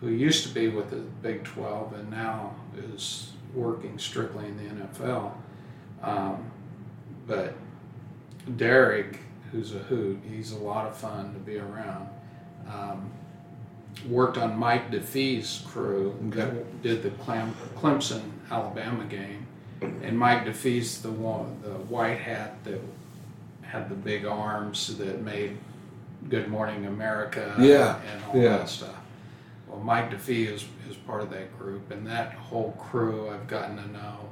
[0.00, 2.54] who used to be with the Big 12 and now
[2.94, 5.32] is working strictly in the NFL.
[6.02, 6.50] Um,
[7.26, 7.54] but
[8.56, 9.18] Derek,
[9.52, 12.08] who's a hoot, he's a lot of fun to be around.
[12.68, 13.10] Um,
[14.08, 16.62] worked on Mike Defee's crew, Okay.
[16.82, 19.46] did the Clem, Clemson Alabama game,
[20.02, 22.80] and Mike Defee's the one, the white hat that
[23.62, 25.56] had the big arms that made
[26.28, 28.58] Good Morning America Yeah, and all yeah.
[28.58, 28.94] that stuff.
[29.68, 33.76] Well, Mike Defee is, is part of that group, and that whole crew I've gotten
[33.76, 34.28] to know.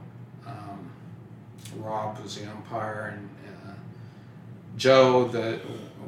[0.47, 0.91] Um,
[1.77, 3.29] Rob was the umpire, and
[4.77, 5.59] Joe, the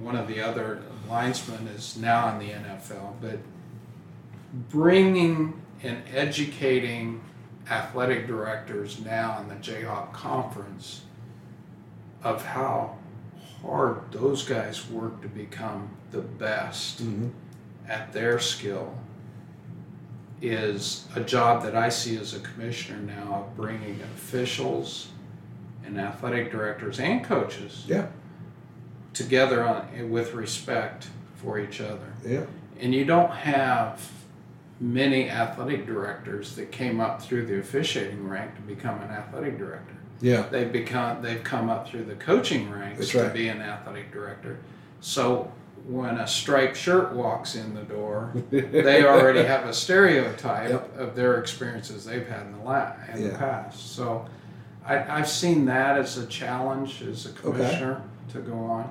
[0.01, 3.15] one of the other linesmen, is now in the NFL.
[3.21, 3.39] But
[4.71, 7.21] bringing and educating
[7.71, 11.03] athletic directors now in the Jayhawk Conference
[12.23, 12.97] of how
[13.63, 17.29] hard those guys work to become the best Mm-hmm.
[17.89, 18.95] at their skill
[20.43, 25.09] is a job that I see as a commissioner now of bringing officials
[25.85, 28.07] and athletic directors and coaches Yeah.
[29.13, 32.13] Together on, with respect for each other.
[32.27, 32.45] Yeah.
[32.81, 34.11] And you don't have
[34.81, 39.95] many athletic directors that came up through the officiating rank to become an athletic director.
[40.23, 40.43] Yeah.
[40.51, 44.59] They've become they've come up through the coaching ranks That's to be an athletic director.
[45.01, 45.51] So
[45.87, 50.99] when a striped shirt walks in the door, they already have a stereotype Yep.
[50.99, 53.95] of their experiences they've had in the la- in the past.
[53.95, 54.27] So
[54.85, 58.03] I, I've seen that as a challenge as a commissioner
[58.33, 58.91] to go on.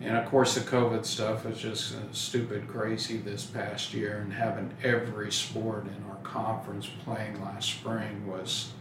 [0.00, 4.32] And of course, the COVID stuff was just uh, stupid crazy this past year, and
[4.32, 8.72] having every sport in our conference playing last spring was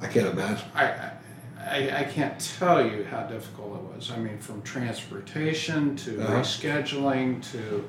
[0.00, 0.64] I can't imagine.
[0.74, 1.10] I,
[1.58, 4.10] I, I can't tell you how difficult it was.
[4.10, 6.40] I mean, from transportation to Uh-huh.
[6.40, 7.84] rescheduling to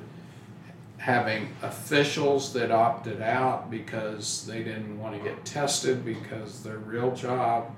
[0.98, 7.14] having officials that opted out because they didn't want to get tested because their real
[7.14, 7.72] job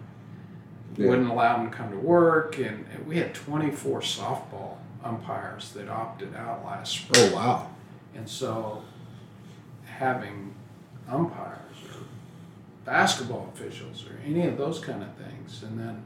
[0.98, 1.10] Yeah.
[1.10, 2.58] wouldn't allow them to come to work.
[2.60, 7.32] And we had 24 softball umpires that opted out last spring.
[7.32, 7.70] Oh wow.
[8.16, 8.84] And so
[9.86, 10.54] having
[11.10, 12.04] umpires or
[12.86, 15.64] basketball officials or any of those kind of things.
[15.64, 16.04] And then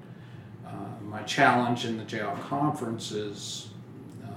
[0.65, 3.69] uh, my challenge in the JL conference is
[4.23, 4.31] um,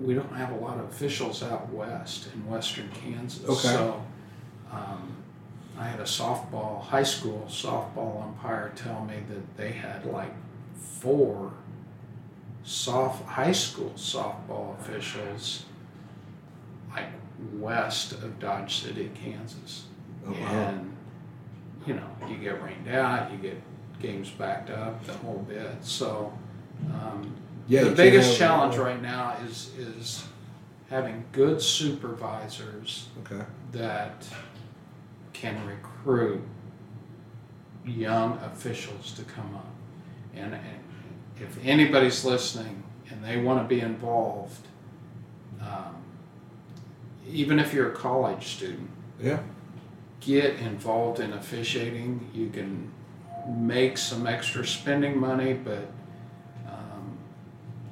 [0.00, 3.44] we don't have a lot of officials out west in western Kansas.
[3.44, 3.68] Okay.
[3.68, 4.02] So
[4.72, 5.12] um,
[5.78, 10.32] I had a softball, high school softball umpire tell me that they had like
[10.76, 11.52] four
[12.62, 15.64] soft high school softball officials
[16.90, 17.08] like
[17.54, 19.84] west of Dodge City, Kansas.
[20.26, 20.36] Oh wow.
[20.38, 20.96] And
[21.86, 23.60] you know, you get rained out, you get
[24.00, 25.72] games backed up, the whole bit.
[25.82, 26.32] So
[26.92, 27.34] um,
[27.66, 30.24] Yeah, the biggest challenge right now is is
[30.88, 33.44] having good supervisors Okay.
[33.72, 34.26] that
[35.34, 36.40] can recruit
[37.84, 39.66] young officials to come up.
[40.34, 40.56] And,
[41.40, 44.66] if anybody's listening and they want to be involved,
[45.60, 45.96] um,
[47.28, 48.88] even if you're a college student,
[49.20, 49.40] Yeah.
[50.20, 52.30] get involved in officiating.
[52.32, 52.90] You can
[53.48, 55.88] make some extra spending money, but
[56.68, 57.18] um,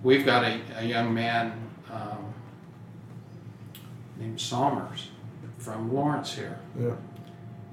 [0.04, 1.52] we've got a, a young man
[1.92, 2.32] um,
[4.18, 5.10] named Somers
[5.58, 6.94] from Lawrence here, Yeah.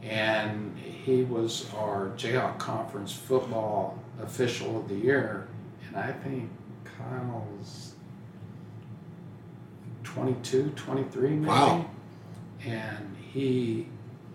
[0.04, 5.48] And he was our Jayhawk Conference football official of the year,
[5.88, 6.50] and I think
[6.86, 7.96] Kyle's
[10.04, 11.46] 22, 23 maybe.
[11.46, 11.86] Wow.
[12.66, 13.88] And he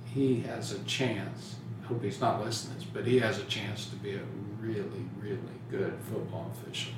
[0.06, 1.56] he has a chance.
[1.82, 4.22] I hope he's not listening, but he has a chance to be a
[4.60, 5.38] really, really
[5.70, 6.92] good football official,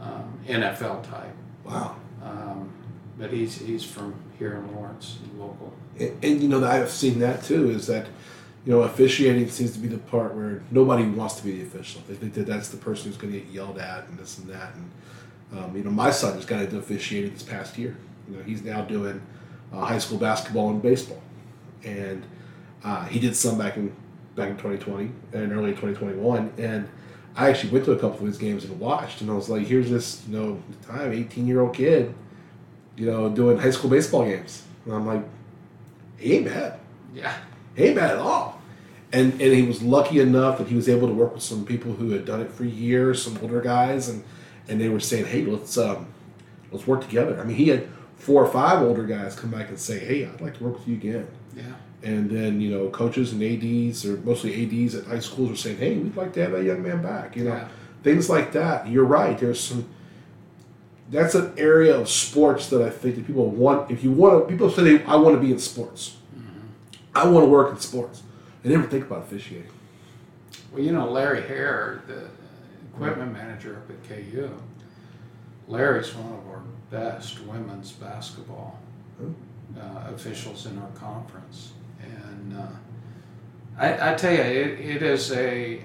[0.00, 1.34] um, NFL type.
[1.64, 1.96] Wow.
[2.22, 2.72] Um,
[3.18, 5.72] but he's he's from here in Lawrence, local.
[5.98, 7.70] And, and you know, I've seen that too.
[7.70, 8.06] Is that
[8.64, 12.02] you know, officiating seems to be the part where nobody wants to be the official.
[12.08, 14.48] They think that that's the person who's going to get yelled at and this and
[14.48, 14.74] that.
[14.74, 14.90] And
[15.58, 17.96] um, you know, my son just got into officiating this past year.
[18.28, 19.20] You know, he's now doing
[19.72, 21.20] uh, high school basketball and baseball,
[21.84, 22.24] and
[22.82, 23.94] uh, he did some back in
[24.34, 26.52] back in 2020 and early 2021.
[26.58, 26.88] And
[27.36, 29.66] I actually went to a couple of his games and watched, and I was like,
[29.66, 32.14] here's this you know time 18 year old kid,
[32.96, 35.22] you know, doing high school baseball games, and I'm like,
[36.24, 36.78] he ain't bad
[37.14, 37.34] Yeah.
[37.76, 38.60] he ain't bad at all.
[39.12, 41.92] And and he was lucky enough that he was able to work with some people
[41.92, 44.24] who had done it for years, some older guys, and
[44.68, 46.06] and they were saying, hey, let's um,
[46.72, 47.38] let's work together.
[47.40, 50.40] I mean, he had four or five older guys come back and say, hey, I'd
[50.40, 51.26] like to work with you again.
[51.56, 51.62] Yeah.
[52.02, 54.50] And then you know, coaches and ads or mostly
[54.84, 57.36] ads at high schools are saying, hey, we'd like to have that young man back.
[57.36, 57.68] You know, Yeah.
[58.02, 58.88] things like that.
[58.88, 59.38] You're right.
[59.38, 59.86] There's some.
[61.14, 63.88] That's an area of sports that I think that people want.
[63.88, 66.16] If you want to, people say they, I want to be in sports.
[67.14, 68.24] I want to work in sports.
[68.64, 69.70] They never think about officiating.
[70.72, 72.28] Well, you know, Larry Hare, the
[72.92, 74.50] equipment manager up at KU,
[75.68, 78.80] Larry's one of our best women's basketball
[79.22, 81.74] uh, officials in our conference.
[82.02, 82.66] And uh,
[83.78, 85.80] I, I tell you, it, it is a.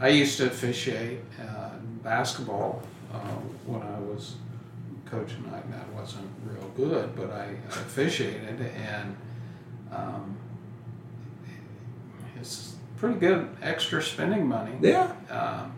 [0.00, 1.70] I used to officiate uh,
[2.02, 3.18] basketball uh,
[3.68, 4.36] when I was
[5.04, 5.44] coaching.
[5.48, 9.16] I, that wasn't real good, but I, I officiated and.
[9.92, 10.36] Um,
[12.40, 14.72] it's pretty good extra spending money.
[14.80, 15.12] Yeah.
[15.30, 15.72] Um,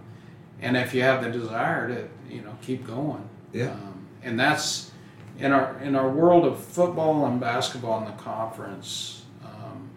[0.60, 3.28] and if you have the desire to, you know, keep going.
[3.52, 3.72] Yeah.
[3.72, 4.90] Um, and that's
[5.38, 9.24] in our in our world of football and basketball in the conference.
[9.42, 9.90] Um,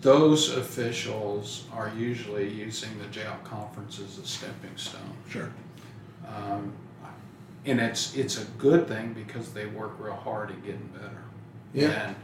[0.00, 5.16] those officials are usually using the jail conference as a stepping stone.
[5.28, 5.52] Sure.
[6.26, 6.72] Um,
[7.66, 11.22] and it's it's a good thing because they work real hard at getting better.
[11.74, 12.14] Yeah.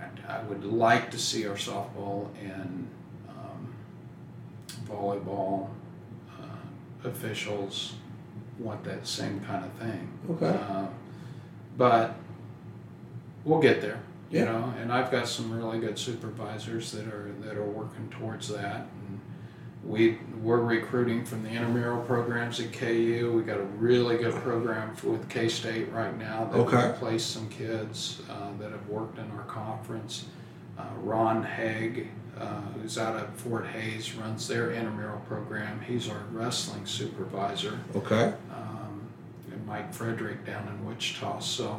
[0.00, 2.88] And I, I would like to see our softball and
[3.28, 3.74] um,
[4.88, 5.68] volleyball
[6.40, 7.94] uh, officials
[8.58, 10.10] want that same kind of thing.
[10.30, 10.58] Okay.
[10.58, 10.86] Uh,
[11.76, 12.14] but
[13.44, 14.00] we'll get there.
[14.34, 14.46] You Yeah.
[14.46, 18.88] know, and I've got some really good supervisors that are that are working towards that.
[19.06, 19.20] And
[19.84, 23.32] we we're recruiting from the intramural programs at KU.
[23.36, 26.94] We got a really good program for, with K State right now that Okay.
[26.98, 30.24] placed some kids uh, that have worked in our conference.
[30.76, 35.80] Uh, Ron Haig, uh, who's out of Fort Hays, runs their intramural program.
[35.86, 38.34] He's our wrestling supervisor Okay.
[38.52, 39.00] um,
[39.52, 41.38] and Mike Frederick down in Wichita.
[41.38, 41.78] So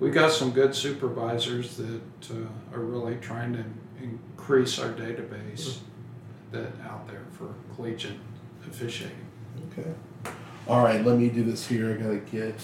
[0.00, 3.64] we got some good supervisors that uh, are really trying to
[4.02, 5.78] increase our database
[6.50, 8.18] that out there for collegiate
[8.66, 9.26] officiating.
[9.70, 9.90] Okay.
[10.66, 11.04] All right.
[11.04, 11.92] Let me do this here.
[11.92, 12.56] I gotta get.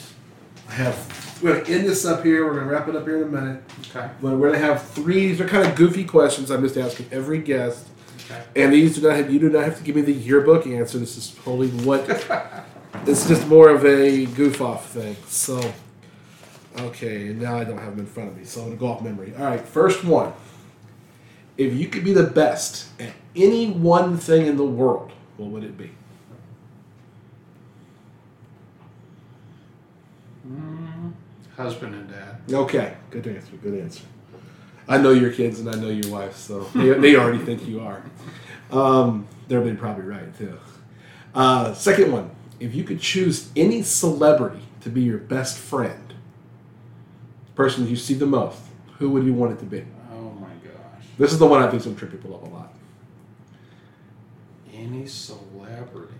[0.68, 1.40] I have.
[1.42, 2.46] We're gonna end this up here.
[2.46, 3.62] We're gonna wrap it up here in a minute.
[3.90, 4.10] Okay.
[4.20, 5.28] But we're gonna have three.
[5.28, 6.50] These are kind of goofy questions.
[6.50, 7.86] I'm just asking every guest.
[8.24, 8.42] Okay.
[8.56, 9.30] And these do not have.
[9.30, 10.98] You do not have to give me the yearbook answer.
[10.98, 12.08] This is totally what.
[13.06, 15.16] it's just more of a goof off thing.
[15.26, 15.60] So.
[16.78, 18.88] Okay, and now I don't have them in front of me, so I'm gonna go
[18.88, 19.32] off memory.
[19.38, 20.32] All right, first one.
[21.56, 25.64] If you could be the best at any one thing in the world, what would
[25.64, 25.90] it be?
[30.46, 31.12] Mm,
[31.56, 32.40] husband and dad.
[32.52, 33.56] Okay, good answer.
[33.56, 34.04] Good answer.
[34.86, 37.80] I know your kids and I know your wife, so they, they already think you
[37.80, 38.02] are.
[38.70, 40.58] Um, they're being probably right too.
[41.34, 46.05] Uh, second one: If you could choose any celebrity to be your best friend,
[47.56, 48.58] person you see the most,
[48.98, 49.84] who would you want it to be?
[50.12, 51.04] Oh my gosh.
[51.18, 52.72] This is the one I think to trip people up a lot.
[54.72, 56.12] Any celebrity.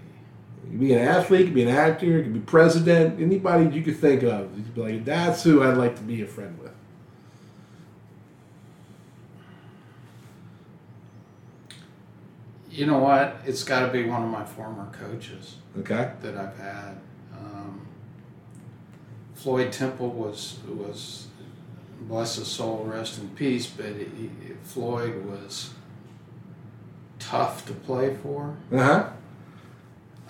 [0.64, 3.72] You could be an athlete, you could be an actor, you could be president, anybody
[3.76, 4.57] you could think of.
[4.57, 6.72] You'd be like, that's who I'd like to be a friend with.
[12.70, 13.41] You know what?
[13.47, 16.11] It's got to be one of my former coaches Okay.
[16.22, 16.97] that I've had.
[19.37, 21.28] Floyd Temple was was
[22.01, 23.66] bless his soul, rest in peace.
[23.66, 24.30] But he,
[24.64, 25.70] Floyd was
[27.18, 28.57] tough to play for.
[28.72, 29.11] Uh huh.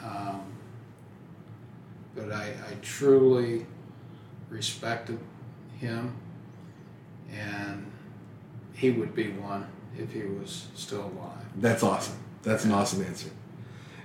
[0.03, 0.43] Um,
[2.15, 3.67] but I, I truly
[4.51, 5.19] respected
[5.79, 6.15] him,
[7.33, 7.91] and
[8.75, 9.67] he would be one
[9.99, 11.45] if he was still alive.
[11.57, 12.17] That's awesome.
[12.43, 13.31] That's an awesome answer.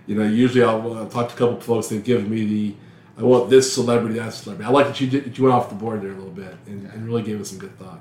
[0.07, 1.87] You know, usually I'll, I'll talk to a couple of folks.
[1.89, 2.75] that give me the,
[3.17, 4.67] I want this celebrity, that celebrity.
[4.67, 6.55] I like that you did, that you went off the board there a little bit
[6.65, 7.99] and, and really gave us some good thought.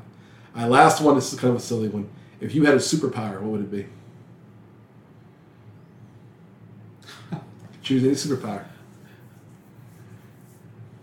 [0.55, 1.15] My last one.
[1.15, 2.09] This is kind of a silly one.
[2.41, 3.87] If you had a superpower, what would it be?
[7.83, 8.65] Choose any superpower.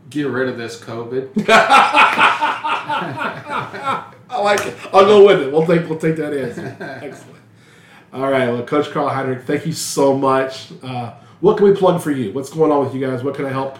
[0.10, 1.46] Get rid of this COVID.
[4.30, 4.76] I like it.
[4.94, 5.52] I'll go with it.
[5.52, 6.76] We'll take we'll take that answer.
[6.80, 7.42] Excellent.
[8.14, 10.72] All right, well, Coach Carl Heinrich, thank you so much.
[10.82, 12.32] Uh, what can we plug for you?
[12.32, 13.22] What's going on with you guys?
[13.22, 13.78] What can I help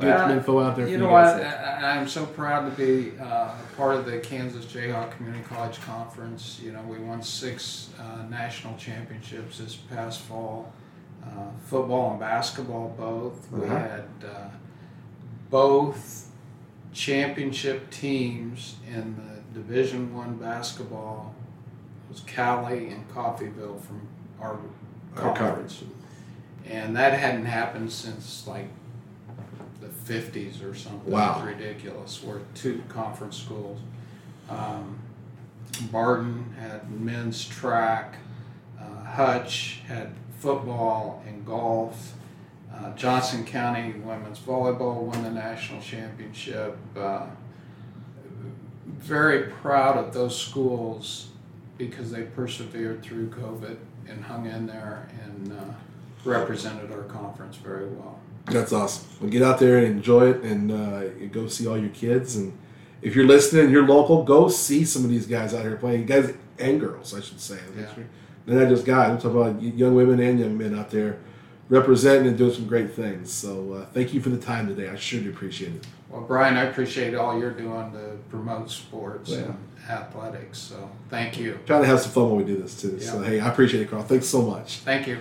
[0.00, 0.88] get some info out there?
[0.88, 1.24] You for know you what?
[1.42, 6.60] I, I'm so proud to be uh, part of the Kansas Jayhawk Community College Conference.
[6.62, 10.72] You know, we won six uh, national championships this past fall,
[11.24, 11.28] uh,
[11.66, 13.50] football and basketball both.
[13.52, 13.76] We Uh-huh.
[13.78, 14.48] had uh,
[15.50, 16.28] both
[16.92, 21.34] championship teams in the Division One basketball.
[22.08, 24.06] It was Cali and Coffeyville from
[24.40, 24.58] our
[25.16, 25.82] Our conference.
[26.68, 28.68] And that hadn't happened since like
[29.80, 31.12] the 50s or something.
[31.12, 31.44] Wow.
[31.44, 32.22] Ridiculous.
[32.22, 33.80] We're two conference schools.
[34.48, 34.98] Um,
[35.90, 38.16] Barton had men's track,
[38.80, 42.14] uh, Hutch had football and golf.
[42.72, 46.76] Uh, Johnson County women's volleyball won the national championship.
[46.96, 47.26] Uh,
[48.86, 51.28] very proud of those schools
[51.78, 53.76] because they persevered through COVID
[54.08, 55.74] and hung in there and uh,
[56.24, 58.18] represented our conference very well.
[58.46, 59.06] That's awesome.
[59.20, 62.36] Well, get out there and enjoy it, and uh, go see all your kids.
[62.36, 62.56] And
[63.02, 66.06] if you're listening, you're local, go see some of these guys out here playing.
[66.06, 67.58] Guys and girls, I should say.
[67.76, 67.86] Yeah.
[68.46, 69.10] They're not just guys.
[69.10, 71.18] I'm talking about young women and young men out there
[71.70, 73.32] representing and doing some great things.
[73.32, 74.88] So uh, thank you for the time today.
[74.90, 75.86] I sure do appreciate it.
[76.10, 79.38] Well, Bryan, I appreciate all you're doing to promote sports Yeah.
[79.38, 80.58] and athletics.
[80.58, 81.58] So thank you.
[81.66, 83.00] Trying to have some fun when we do this too.
[83.00, 84.02] So hey, I appreciate it, Carl.
[84.02, 84.78] Thanks so much.
[84.80, 85.18] Thank you.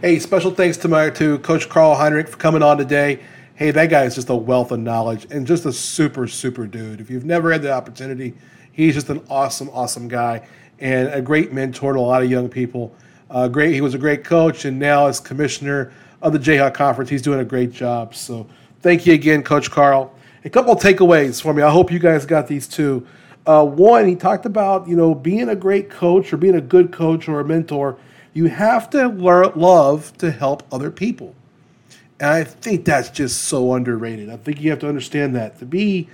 [0.00, 3.18] Hey, special thanks to my to Coach Carl Heinrich for coming on today.
[3.56, 7.00] Hey, that guy is just a wealth of knowledge and just a super, super dude.
[7.00, 8.34] If you've never had the opportunity,
[8.70, 10.46] he's just an awesome, awesome guy
[10.78, 12.94] and a great mentor to a lot of young people.
[13.28, 15.92] Uh, great, he was a great coach, and now as commissioner
[16.22, 18.14] of the Jayhawk Conference, he's doing a great job.
[18.14, 18.46] So,
[18.82, 20.14] thank you again, Coach Carl.
[20.44, 21.62] A couple of takeaways for me.
[21.64, 23.04] I hope you guys got these too.
[23.44, 26.92] Uh, one, he talked about you know being a great coach or being a good
[26.92, 27.98] coach or a mentor.
[28.38, 31.34] You have to learn, love to help other people.
[32.20, 34.30] And I think that's just so underrated.
[34.30, 36.08] I think you have to understand that to be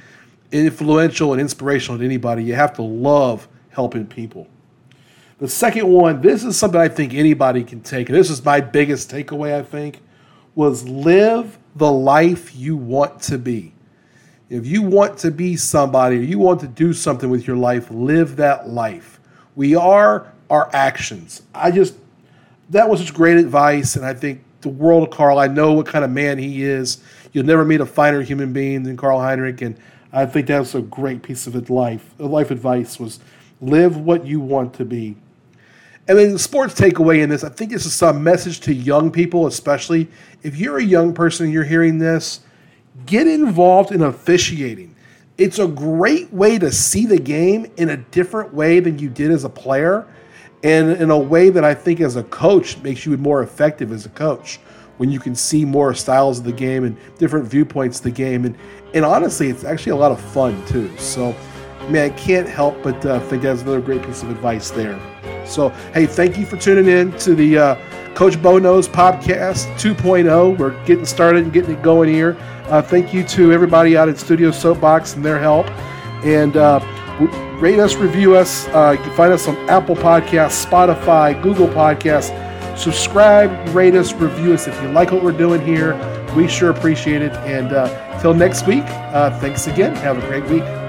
[0.50, 4.48] influential and inspirational to anybody, you have to love helping people.
[5.36, 8.58] The second one, this is something I think anybody can take, and this is my
[8.58, 10.00] biggest takeaway, I think,
[10.54, 13.74] was live the life you want to be.
[14.48, 17.90] If you want to be somebody or you want to do something with your life,
[17.90, 19.20] live that life.
[19.56, 21.42] We are our actions.
[21.54, 21.96] I just,
[22.70, 25.38] that was just great advice, and I think the world of Carl.
[25.38, 26.98] I know what kind of man he is.
[27.32, 29.76] You'll never meet a finer human being than Carl Heinrich, and
[30.12, 32.14] I think that's a great piece of life.
[32.18, 33.20] Life advice was
[33.60, 35.16] live what you want to be.
[36.06, 39.10] And then the sports takeaway in this, I think this is some message to young
[39.10, 40.08] people, especially
[40.42, 42.40] if you're a young person and you're hearing this,
[43.06, 44.94] get involved in officiating.
[45.38, 49.30] It's a great way to see the game in a different way than you did
[49.30, 50.06] as a player,
[50.64, 54.06] and in a way that I think as a coach makes you more effective as
[54.06, 54.58] a coach
[54.96, 58.46] when you can see more styles of the game and different viewpoints of the game.
[58.46, 58.56] And,
[58.94, 60.96] and honestly, it's actually a lot of fun too.
[60.96, 61.36] So,
[61.90, 64.98] man, I can't help but uh, think that's another great piece of advice there.
[65.44, 70.58] So, hey, thank you for tuning in to the uh, Coach Bo Knows Podcast 2.0.
[70.58, 72.38] We're getting started and getting it going here.
[72.68, 75.68] Uh, thank you to everybody out at Studio Soapbox and their help.
[76.24, 76.80] And uh,
[77.60, 78.66] rate us, review us.
[78.68, 82.32] Uh, you can find us on Apple Podcasts, Spotify, Google Podcasts.
[82.76, 84.66] Subscribe, rate us, review us.
[84.66, 85.94] If you like what we're doing here,
[86.34, 87.32] we sure appreciate it.
[87.32, 89.94] And uh, till next week, uh, thanks again.
[89.96, 90.83] Have a great week.